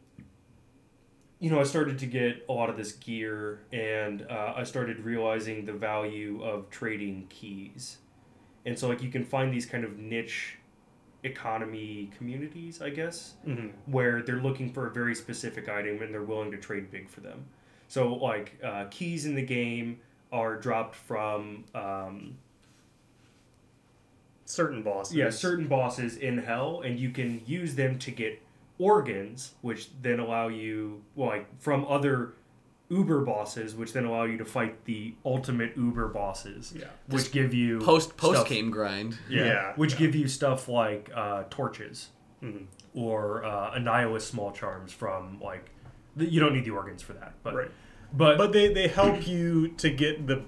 [1.40, 5.00] you know, I started to get a lot of this gear, and uh, I started
[5.02, 7.98] realizing the value of trading keys.
[8.66, 10.58] And so, like, you can find these kind of niche
[11.24, 16.24] economy communities, I guess, hmm where they're looking for a very specific item and they're
[16.24, 17.46] willing to trade big for them.
[17.88, 20.00] So, like, uh, keys in the game
[20.32, 22.38] are dropped from, um,
[24.46, 25.16] Certain bosses.
[25.16, 28.40] yeah, certain bosses in hell, and you can use them to get
[28.78, 32.34] organs, which then allow you, well, like, from other
[32.90, 36.86] uber bosses, which then allow you to fight the ultimate uber bosses, Yeah.
[37.08, 39.18] which give you post post stuff- game grind.
[39.30, 40.00] yeah, Yeah, which yeah.
[40.00, 42.10] give you stuff like uh, torches.
[42.44, 42.66] Mhm.
[42.94, 45.70] or uh, Annihilus small charms from like
[46.16, 47.72] the, you don't need the organs for that, but Right.
[48.14, 50.44] but, But they, they help you to get the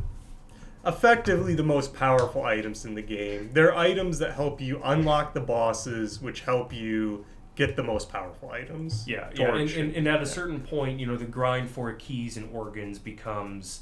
[0.86, 3.49] effectively the most powerful items in the game.
[3.53, 7.25] They're items that help you unlock the bosses, which help you
[7.58, 9.05] get the most powerful items.
[9.08, 12.38] yeah, yeah, and, and, and at a certain point, you know, the grind for keys
[12.38, 13.82] and organs becomes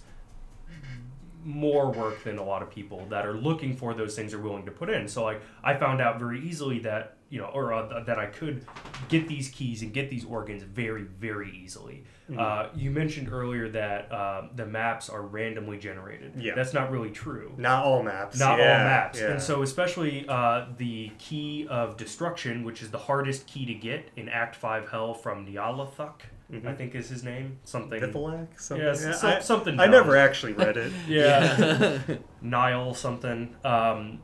[1.45, 4.65] more work than a lot of people that are looking for those things are willing
[4.65, 5.07] to put in.
[5.07, 8.65] So like I found out very easily that you know, or uh, that I could
[9.09, 12.03] get these keys and get these organs very, very easily.
[12.29, 12.39] Mm-hmm.
[12.39, 16.33] Uh, you mentioned earlier that uh, the maps are randomly generated.
[16.37, 16.53] Yeah.
[16.55, 17.53] that's not really true.
[17.57, 18.39] Not all maps.
[18.39, 19.19] Not yeah, all maps.
[19.19, 19.31] yeah.
[19.31, 24.09] And so, especially uh, the key of destruction, which is the hardest key to get
[24.15, 26.21] in Act 5 Hell from Nyarlathotep,
[26.65, 27.57] I think is his name.
[27.63, 27.99] Something.
[28.01, 28.47] Pithalak?
[28.59, 28.85] Something.
[28.85, 29.91] Yeah, s- some- I, something I dumb.
[29.91, 30.91] never actually read it.
[31.07, 31.99] Yeah.
[32.41, 33.55] Nile something.
[33.63, 34.19] Um,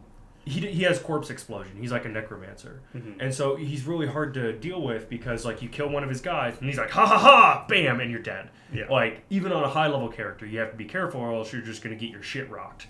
[0.45, 1.77] he, he has corpse explosion.
[1.79, 2.81] He's like a necromancer.
[2.95, 3.19] Mm-hmm.
[3.21, 6.21] And so he's really hard to deal with because, like, you kill one of his
[6.21, 8.49] guys and he's like, ha ha ha, bam, and you're dead.
[8.73, 8.85] Yeah.
[8.89, 11.61] Like, even on a high level character, you have to be careful or else you're
[11.61, 12.87] just going to get your shit rocked.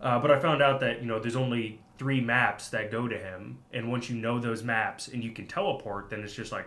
[0.00, 3.18] Uh, but I found out that, you know, there's only three maps that go to
[3.18, 3.58] him.
[3.72, 6.66] And once you know those maps and you can teleport, then it's just like,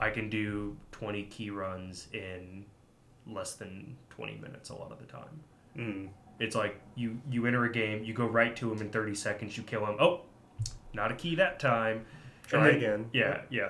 [0.00, 2.64] I can do 20 key runs in
[3.26, 5.40] less than 20 minutes a lot of the time.
[5.76, 6.08] Mm.
[6.38, 9.56] It's like you you enter a game, you go right to him in 30 seconds,
[9.56, 9.96] you kill him.
[9.98, 10.20] Oh,
[10.92, 12.04] not a key that time.
[12.46, 13.10] Try then- again.
[13.12, 13.68] Yeah, yeah.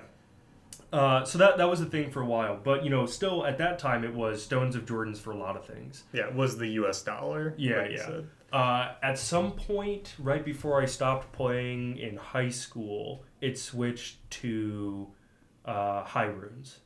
[0.92, 3.56] Uh, so that that was the thing for a while, but you know, still at
[3.56, 6.04] that time it was stones of Jordans for a lot of things.
[6.12, 7.02] Yeah, it was the U.S.
[7.02, 7.54] dollar.
[7.56, 8.06] Yeah, like yeah.
[8.06, 8.28] said.
[8.52, 15.08] Uh, at some point, right before I stopped playing in high school, it switched to
[15.64, 16.80] uh, high runes,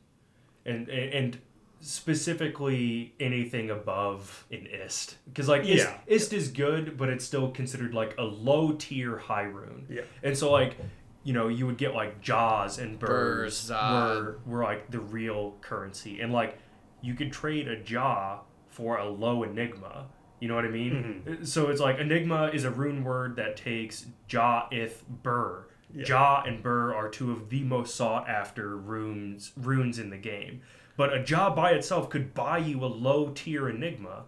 [0.67, 1.37] and and, and
[1.79, 5.97] specifically anything above an ist, because like ist, Yeah.
[6.07, 9.85] ist is good, but it's still considered like a low tier high rune.
[9.89, 10.01] Yeah.
[10.23, 10.75] And so like,
[11.23, 14.15] you know, you would get like Jahs and Bers, Bers Zod.
[14.15, 16.57] were were like the real currency, and like
[17.01, 20.07] you could trade a Jah for a low enigma.
[20.39, 21.23] You know what I mean?
[21.27, 21.43] Mm-hmm.
[21.45, 25.67] So it's like enigma is a rune word that takes Jah Ith Ber.
[25.97, 26.05] Yeah.
[26.05, 30.61] Jah and Ber are two of the most sought after runes runes in the game.
[30.95, 34.23] But a Jah by itself could buy you a low tier enigma.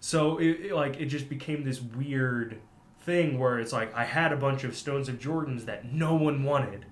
[0.00, 2.60] So it, it, like it just became this weird
[3.00, 6.44] thing where it's like I had a bunch of stones of Jordans that no one
[6.44, 6.86] wanted.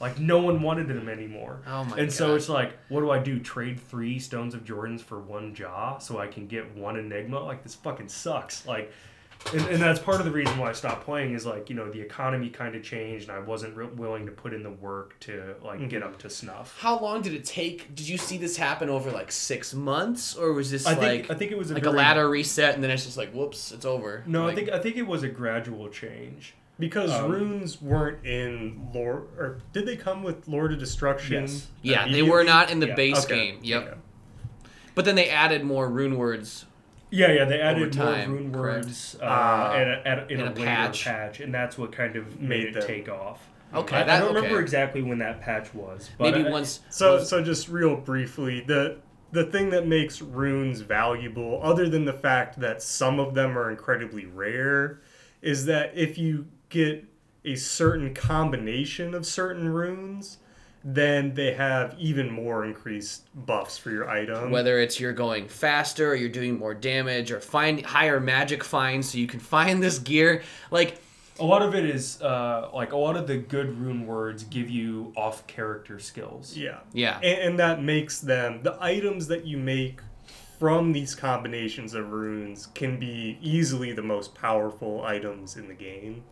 [0.00, 1.62] Like no one wanted them anymore.
[1.66, 3.38] Oh my And so it's like, what do I do?
[3.38, 7.40] Trade three stones of Jordans for one Jah so I can get one enigma?
[7.40, 8.66] Like this fucking sucks.
[8.66, 8.92] Like
[9.52, 11.90] and, and that's part of the reason why I stopped playing is like you know
[11.90, 15.18] the economy kind of changed and I wasn't re- willing to put in the work
[15.20, 16.78] to like get up to snuff.
[16.80, 17.94] How long did it take?
[17.94, 21.30] Did you see this happen over like six months, or was this I like think
[21.30, 23.72] I think it was a like a ladder reset and then it's just like whoops,
[23.72, 24.22] it's over?
[24.26, 26.54] No, Like, I think I think it was a gradual change.
[26.78, 31.42] Because Um, runes weren't in Lord, or did they come with Lord of Destruction?
[31.42, 31.66] Yes.
[31.82, 33.58] yeah, they were not in the Yeah, base Okay, game.
[33.62, 33.82] Yep.
[33.82, 33.94] okay.
[34.94, 36.64] But then they added more rune words.
[37.12, 38.86] Yeah, yeah, they added time, more rune correct.
[38.86, 39.72] words uh, Ah.
[39.74, 41.04] at a, at a, in In a, a later patch.
[41.04, 41.40] patch.
[41.40, 43.46] and that's what kind of made, Made it take off.
[43.74, 46.80] Okay, I, I don't remember exactly when that patch was, but Maybe I- once.
[46.88, 48.98] So, once- so just real briefly, the
[49.30, 53.70] the thing that makes runes valuable, other than the fact that some of them are
[53.70, 55.00] incredibly rare,
[55.40, 57.04] is that if you get
[57.44, 60.36] a certain combination of certain runes,
[60.84, 64.50] then they have even more increased buffs for your item.
[64.50, 69.10] whether it's you're going faster or you're doing more damage or find higher magic finds
[69.10, 70.98] so you can find this gear like
[71.40, 74.68] a lot of it is uh, like a lot of the good rune words give
[74.68, 76.56] you off character skills.
[76.56, 80.00] yeah, yeah and, and that makes them the items that you make
[80.58, 86.22] from these combinations of runes can be easily the most powerful items in the game.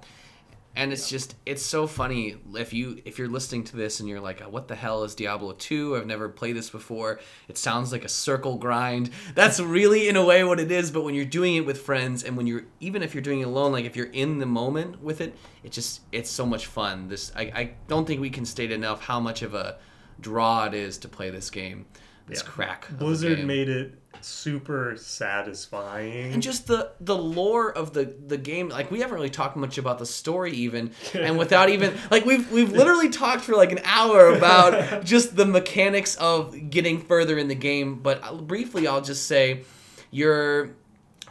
[0.77, 4.21] And it's just it's so funny if you if you're listening to this and you're
[4.21, 7.19] like what the hell is diablo 2 i've never played this before.
[7.49, 9.11] It sounds like a circle grind.
[9.35, 12.23] That's really in a way what it is but when you're doing it with friends
[12.23, 15.03] and when you're even if you're doing it alone like if you're in the moment
[15.03, 17.09] with it it just it's so much fun.
[17.09, 19.79] This i, I don't think we can state enough how much of a
[20.21, 21.87] draw it is to play this game
[22.29, 22.49] this Yeah.
[22.51, 23.47] crack of Blizzard game.
[23.49, 26.33] made it super satisfying.
[26.33, 29.79] and just the the lore of the the game like we haven't really talked much
[29.79, 33.81] about the story even and without even like we've we've literally talked for like an
[33.85, 39.01] hour about just the mechanics of getting further in the game but I'll- briefly I'll
[39.03, 39.63] just say
[40.11, 40.71] you're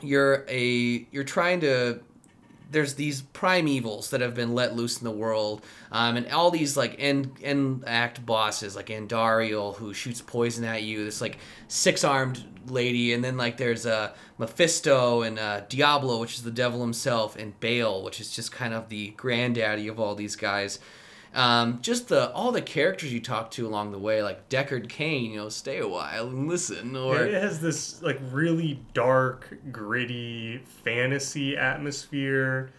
[0.02, 2.00] you're a you're trying to
[2.72, 6.52] there's these Prime Evils that have been let loose in the world, um, and all
[6.52, 11.04] these like end end act bosses like Andariel who shoots poison at you.
[11.04, 16.36] This like six armed lady, and then like there's uh, Mephisto and uh, Diablo, which
[16.36, 20.16] is the devil himself, and Baal, which is just kind of the granddaddy of all
[20.16, 20.80] these guys.
[21.36, 25.32] Um, just the all the characters you talk to along the way, like Deckard Cain,
[25.32, 30.58] you know, stay a while and listen, or it has this like really dark, gritty
[30.84, 32.72] fantasy atmosphere.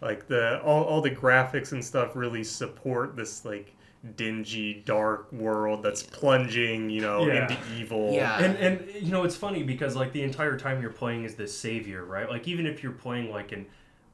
[0.00, 3.72] Like the all, all the graphics and stuff really support this like
[4.16, 7.42] dingy, dark world that's plunging, you know, Yeah.
[7.42, 8.12] into evil.
[8.12, 8.42] Yeah.
[8.42, 11.56] And and you know it's funny because like the entire time you're playing is this
[11.56, 12.28] savior, right?
[12.28, 13.64] Like even if you're playing like an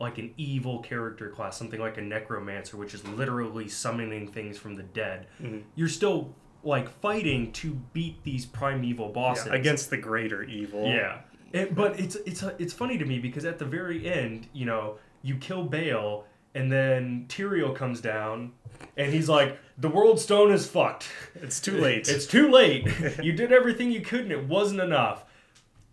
[0.00, 4.76] like an evil character class, something like a necromancer, which is literally summoning things from
[4.76, 5.62] the dead, Mhm.
[5.74, 10.86] you're still like fighting to beat these Prime Evil bosses Yeah, against the greater evil.
[10.86, 11.20] Yeah,
[11.52, 14.98] It- but it's it's it's funny to me because at the very end, you know,
[15.22, 18.52] you kill Baal, and then Tyrael comes down,
[18.96, 21.08] and he's like, "The world stone is fucked.
[21.36, 22.08] It's too late.
[22.08, 22.86] It's too late.
[23.22, 25.24] you did everything you could, and it wasn't enough."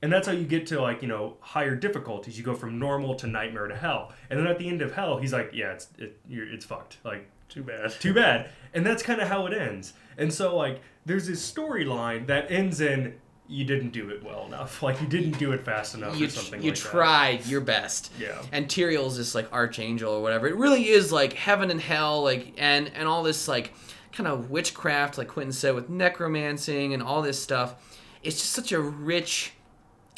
[0.05, 2.37] And that's how you get to like you know higher difficulties.
[2.37, 5.17] You go from normal to nightmare to hell, and then at the end of hell,
[5.17, 6.97] he's like, "Yeah, it's it, you're, it's fucked.
[7.03, 7.91] Like too bad.
[7.99, 8.51] too bad.
[8.75, 9.93] And that's kind of how it ends.
[10.19, 13.15] And so like there's this storyline that ends in
[13.47, 14.83] you didn't do it well enough.
[14.83, 18.11] Like you didn't do it fast enough you, or something you like tried your best.
[18.19, 18.39] Yeah.
[18.51, 20.47] and Tyrael's this like archangel or whatever.
[20.47, 23.73] It really is like heaven and hell, like and and all this like
[24.11, 27.75] kind of witchcraft, like Quinton said, with necromancing and all this stuff.
[28.21, 29.54] It's just such a rich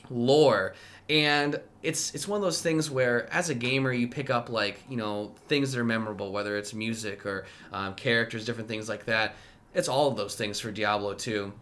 [0.09, 0.73] lore,
[1.09, 4.79] and it's it's one of those things where as a gamer you pick up like
[4.89, 9.05] you know things that are memorable, whether it's music or um, characters, different things like
[9.05, 9.35] that.
[9.73, 11.53] It's all of those things for Diablo 2.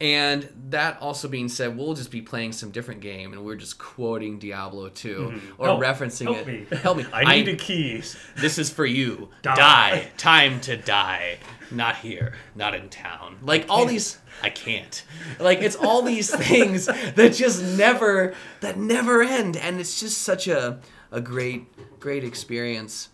[0.00, 3.78] And that also being said, we'll just be playing some different game, and we're just
[3.78, 5.80] quoting Diablo 2 or Help.
[5.80, 6.70] referencing Help it.
[6.70, 6.76] me.
[6.78, 7.06] Help me!
[7.12, 8.02] I need a key.
[8.36, 9.28] This is for you.
[9.42, 9.54] Die.
[9.54, 10.08] Die.
[10.16, 11.38] Time to die.
[11.70, 12.32] Not here.
[12.56, 13.38] Not in town.
[13.42, 14.18] Like all these.
[14.42, 15.04] I can't.
[15.38, 20.48] Like it's all these things that just never that never end, and it's just such
[20.48, 20.80] a
[21.10, 21.66] a great
[22.00, 23.08] great experience.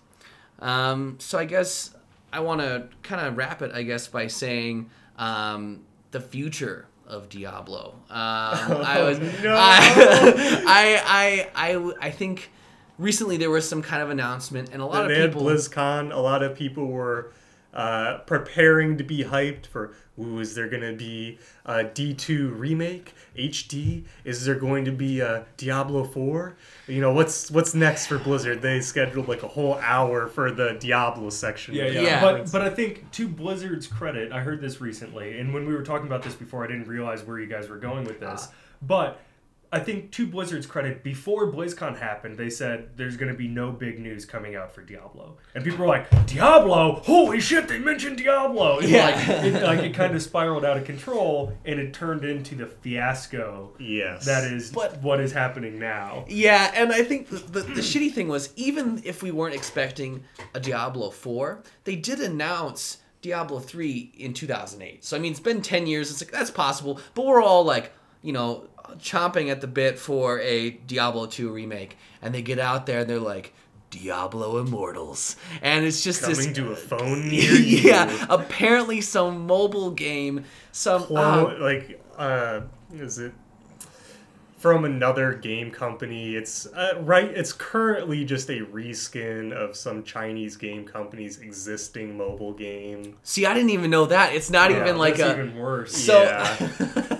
[0.60, 1.94] Um, so I guess
[2.32, 7.28] I want to kind of wrap it, I guess, by saying um, the future of
[7.28, 7.94] Diablo.
[8.10, 9.54] Um, I was, no.
[9.54, 12.50] I, I, I, I, I think
[12.98, 15.46] recently there was some kind of announcement, and a lot they of had people.
[15.46, 16.12] BlizzCon.
[16.12, 17.32] A lot of people were
[17.72, 19.94] uh, preparing to be hyped for.
[20.18, 24.04] Ooh, is there gonna be a D2 remake HD?
[24.24, 26.56] Is there going to be a Diablo 4?
[26.88, 28.62] You know what's what's next for Blizzard?
[28.62, 31.74] They scheduled like a whole hour for the Diablo section.
[31.74, 32.00] Yeah, yeah.
[32.00, 32.20] Yeah.
[32.20, 35.84] But but I think to Blizzard's credit, I heard this recently, and when we were
[35.84, 38.48] talking about this before, I didn't realize where you guys were going with this.
[38.82, 39.20] But
[39.70, 43.70] I think to Blizzard's credit, before BlizzCon happened, they said there's going to be no
[43.70, 47.02] big news coming out for Diablo, and people were like, "Diablo!
[47.04, 47.68] Holy shit!
[47.68, 49.04] They mentioned Diablo!" And Yeah.
[49.06, 52.66] like, it, like it kind of spiraled out of control, and it turned into the
[52.66, 54.24] fiasco Yes.
[54.24, 56.24] that is But- what is happening now.
[56.28, 60.24] Yeah, and I think the, the, the shitty thing was even if we weren't expecting
[60.54, 65.04] a Diablo 4, they did announce Diablo 3 in 2008.
[65.04, 66.10] So I mean, it's been 10 years.
[66.10, 67.92] It's like that's possible, but we're all like,
[68.22, 68.66] you know,
[68.98, 73.10] chomping at the bit for a Diablo 2 remake, and they get out there and
[73.10, 73.54] they're like
[73.90, 76.58] Diablo Immortals, and it's just this coming this.
[76.58, 77.78] to a phone near you.
[77.78, 82.60] yeah, apparently some mobile game, some Clone, uh, like uh,
[82.92, 83.32] is it
[84.58, 86.34] from another game company?
[86.36, 87.30] It's uh, right.
[87.30, 93.16] It's currently just a reskin of some Chinese game company's existing mobile game.
[93.22, 94.34] see, I didn't even know that.
[94.34, 95.42] It's not Yeah, even like that's a.
[95.42, 95.96] even worse.
[95.96, 97.04] So Yeah.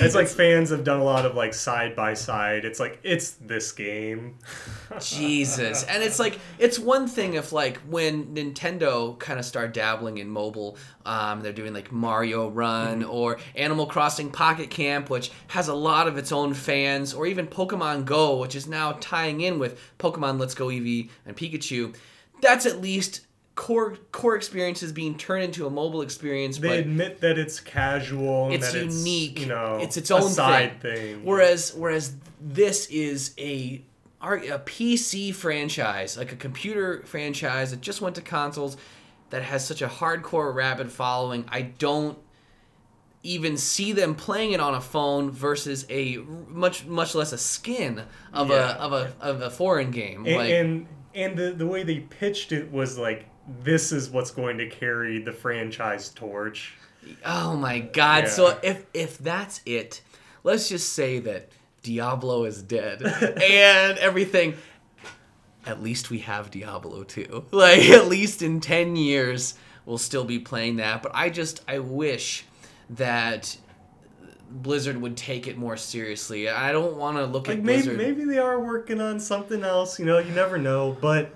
[0.00, 2.64] It's like fans have done a lot of like side by side.
[2.64, 4.38] It's like it's this game.
[5.00, 5.84] Jesus.
[5.84, 10.28] And it's like it's one thing if like when Nintendo kind of started dabbling in
[10.30, 10.76] mobile,
[11.08, 16.06] um, they're doing like Mario Run or Animal Crossing Pocket Camp, which has a lot
[16.06, 20.38] of its own fans, or even Pokemon Go, which is now tying in with Pokemon
[20.38, 21.96] Let's Go Eevee and Pikachu.
[22.42, 23.22] That's at least
[23.54, 28.46] core core experiences being turned into a mobile experience, They but admit that it's casual.
[28.46, 29.32] And it's unique.
[29.32, 30.96] It's, you know, it's its own side thing.
[30.96, 31.24] thing.
[31.24, 33.80] Whereas whereas this is a
[34.20, 38.76] a PC franchise, like a computer franchise that just went to consoles
[39.30, 41.44] that has such a hardcore rabid following.
[41.48, 42.18] I don't
[43.22, 46.16] even see them playing it on a phone versus a
[46.48, 48.74] much much less a skin of Yeah.
[48.74, 50.24] a of a of a foreign game.
[50.26, 53.26] and like and, and the the way they pitched it was like
[53.62, 56.74] this is what's going to carry the franchise torch.
[57.24, 58.24] Oh my god.
[58.24, 58.30] Yeah.
[58.30, 60.00] So if if that's it,
[60.44, 61.48] let's just say that
[61.82, 63.02] Diablo is dead
[63.42, 64.54] and everything
[65.68, 67.44] at least we have Diablo 2.
[67.52, 69.54] Like at least in 10 years
[69.86, 72.44] we'll still be playing that, but I just I wish
[72.90, 73.56] that
[74.50, 76.48] Blizzard would take it more seriously.
[76.48, 77.98] I don't want to look Like at maybe Blizzard.
[77.98, 79.98] maybe they are working on something else.
[79.98, 80.96] You know, you never know.
[81.00, 81.34] But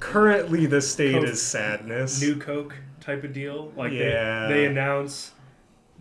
[0.00, 1.24] currently, the state Coke.
[1.24, 2.20] is sadness.
[2.20, 3.72] New Coke type of deal.
[3.76, 4.46] Like Yeah.
[4.48, 5.32] they, they announce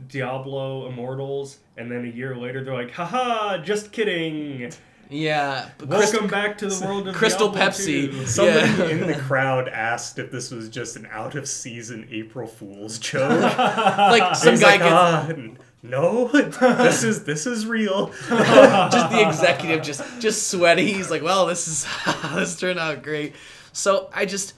[0.08, 4.72] Diablo Immortals, and then a year later they're like, haha, just kidding.
[5.14, 8.12] Yeah, but Welcome Crystal, back to the world of Crystal Diablo Pepsi.
[8.12, 8.86] 2." Somebody Yeah.
[8.90, 13.30] in the crowd asked if this was just an out of season April Fool's joke.
[13.58, 18.08] like some He's guy like, gets "Ah, n- no, this is this is real.
[18.30, 20.92] just the executive just just sweaty.
[20.94, 21.88] He's like, well, this is
[22.36, 23.36] this turned out great.
[23.74, 24.54] So I just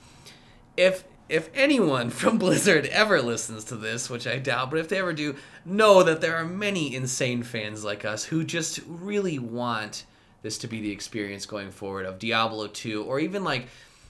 [0.77, 4.99] if if anyone from Blizzard ever listens to this, which I doubt, but if they
[4.99, 10.05] ever do, know that there are many insane fans like us who just really want
[10.45, 13.67] this to be the experience going forward of Diablo 2 or even like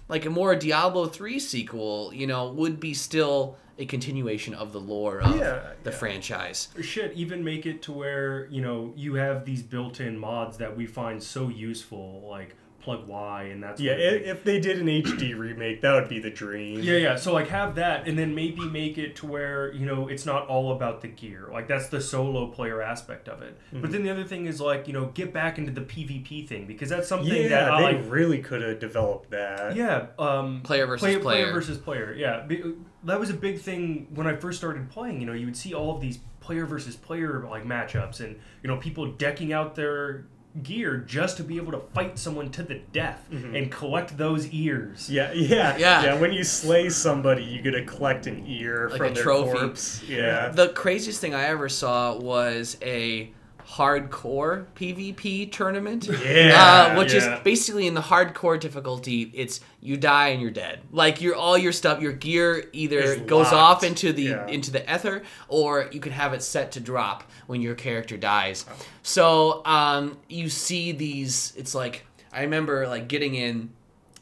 [0.10, 4.80] like a more Diablo 3 sequel, you know, would be still a continuation of the
[4.80, 5.96] lore of Yeah, the yeah.
[5.98, 6.68] franchise.
[6.78, 10.58] Or shit, even make it to where, you know, you have these built in mods
[10.58, 12.56] that we find so useful, like
[12.86, 16.30] PlugY and that's Yeah, i- if they did an HD remake, that would be the
[16.30, 16.80] dream.
[16.82, 17.16] Yeah, yeah.
[17.16, 20.48] So like have that, and then maybe make it to where you know it's not
[20.48, 21.50] all about the gear.
[21.52, 23.58] Like that's the solo player aspect of it.
[23.68, 23.82] Mm-hmm.
[23.82, 26.66] But then the other thing is like you know get back into the PvP thing
[26.68, 28.12] because that's something Yeah, that I they like.
[28.12, 29.76] really could have developed that.
[29.76, 31.52] Yeah, um, Player versus player, player.
[31.52, 32.14] versus player.
[32.18, 35.20] Yeah, Be- that was a big thing when I first started playing.
[35.20, 38.68] You know, you would see all of these player versus player like matchups, and you
[38.68, 40.26] know people decking out their
[40.64, 45.04] gear just to be able to fight someone to the death and collect those ears.
[45.10, 45.14] Mm-hmm.
[45.14, 46.04] Yeah, yeah, Yeah.
[46.04, 46.20] yeah.
[46.20, 49.58] When you slay somebody, you get to collect an ear Like from a their trophy.
[49.60, 50.04] corpse.
[50.08, 50.50] Yeah.
[50.50, 53.32] The craziest thing I ever saw was a
[53.68, 56.08] hardcore PvP tournament.
[56.08, 57.36] Yeah, Uh, which yeah.
[57.38, 60.80] is basically in the hardcore difficulty, it's you die and you're dead.
[60.92, 63.54] Like your all your stuff, your gear either Is goes locked.
[63.54, 64.48] off into the Yeah.
[64.48, 68.66] into the ether, or you can have it set to drop when your character dies.
[69.04, 71.54] So um, you see these.
[71.58, 73.70] It's like I remember like getting in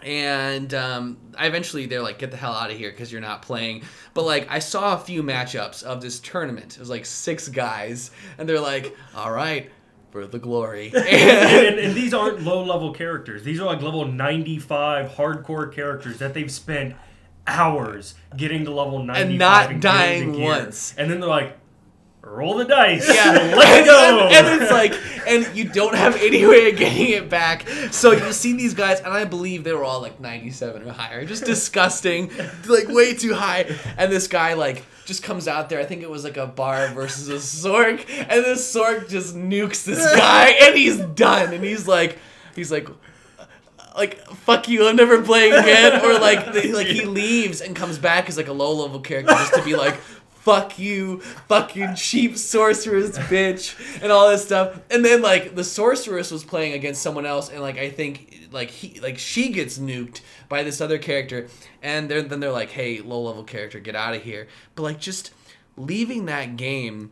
[0.04, 3.42] and um, I eventually they're like, get the hell out of here because you're not
[3.42, 3.84] playing.
[4.14, 6.76] But like, I saw a few matchups of this tournament.
[6.76, 9.72] It was like six guys, and they're like, all right,
[10.12, 10.92] for the glory.
[10.96, 13.44] and, And, and, and these aren't low level characters.
[13.44, 16.96] These are like level 95 hardcore characters that they've spent
[17.48, 20.94] hours getting to level 95 and not getting dying once.
[20.98, 21.58] And then they're like,
[22.24, 23.08] roll the dice.
[23.08, 24.28] Yeah, let's go.
[24.32, 24.94] And, and it's like,
[25.28, 27.68] and you don't have any way of getting it back.
[27.92, 31.26] So you see these guys, and I believe they were all like 97 or higher,
[31.26, 32.32] just disgusting,
[32.68, 33.76] like way too high.
[33.98, 35.80] And this guy like just comes out there.
[35.80, 39.84] I think it was like a bar versus a sorc, and this sorc just nukes
[39.84, 41.54] this guy, and he's done.
[41.54, 42.18] And he's like,
[42.56, 42.88] he's like.
[43.96, 46.04] Like fuck you, I'm never playing again.
[46.04, 49.32] Or like, they, like he leaves and comes back as like a low level character
[49.36, 50.00] just to be like,
[50.44, 54.80] fuck you, fucking cheap sorceress bitch, and all this stuff.
[54.92, 58.70] And then like the sorceress was playing against someone else, and like I think like
[58.70, 61.48] he like she gets nuked by this other character,
[61.82, 64.48] and they're, then they're like, hey, low level character, get out of here.
[64.76, 65.32] But like just
[65.78, 67.12] leaving that game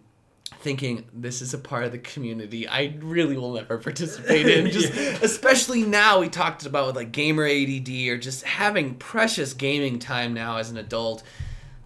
[0.60, 4.70] thinking this is a part of the community I really will never participate in.
[4.72, 4.94] Just
[5.24, 10.36] especially now we talked about with like gamer ADD or just having precious gaming time
[10.36, 11.24] now as an adult.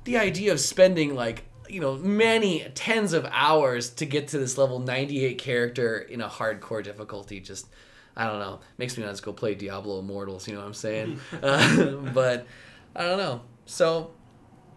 [0.05, 4.57] The idea of spending like you know many tens of hours to get to this
[4.57, 7.67] level 98 character in a hardcore difficulty just
[8.15, 10.47] I don't know makes me want to go play Diablo Immortals.
[10.47, 11.19] You know what I'm saying?
[11.43, 12.47] uh, but
[12.95, 13.41] I don't know.
[13.65, 14.11] So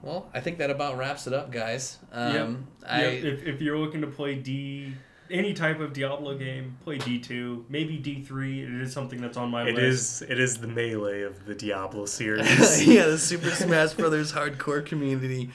[0.03, 1.99] well, I think that about wraps it up, guys.
[2.13, 2.35] Um,
[2.83, 2.89] yeah.
[2.89, 3.09] I, yeah.
[3.09, 4.95] If, if you're looking to play D,
[5.31, 8.63] any type of Diablo game, play D two, maybe D three.
[8.63, 10.23] It is something that's on my It list.
[10.23, 12.87] is it is the melee of the Diablo series.
[12.87, 15.51] yeah, the Super Smash Brothers hardcore community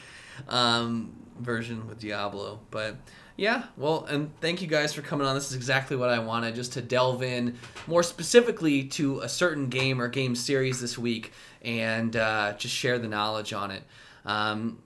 [0.48, 2.60] um, version with Diablo.
[2.72, 2.98] But
[3.36, 5.36] yeah, well, and thank you guys for coming on.
[5.36, 9.70] This is exactly what I wanted, just to delve in more specifically to a certain
[9.70, 11.32] game or game series this week
[11.64, 13.84] and uh, just share the knowledge on it.
[14.26, 14.78] Um,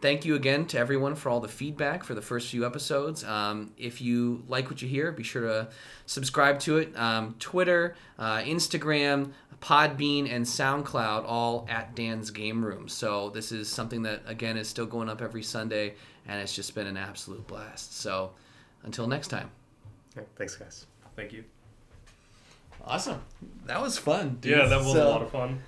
[0.00, 3.24] thank you again to everyone for all the feedback for the first few episodes.
[3.24, 5.68] Um, if you like what you hear, be sure to
[6.06, 6.96] subscribe to it.
[6.96, 12.88] Um, Twitter, uh, Instagram, Podbean, and SoundCloud, all at Dan's Game Room.
[12.88, 15.94] So this is something that again is still going up every Sunday,
[16.26, 17.96] and it's just been an absolute blast.
[18.00, 18.32] So
[18.84, 19.50] until next time.
[20.16, 20.86] Yeah, thanks, guys.
[21.16, 21.44] Thank you.
[22.84, 23.20] Awesome.
[23.66, 24.38] That was fun.
[24.40, 24.56] Dude.
[24.56, 25.58] Yeah, that was So- a lot of fun.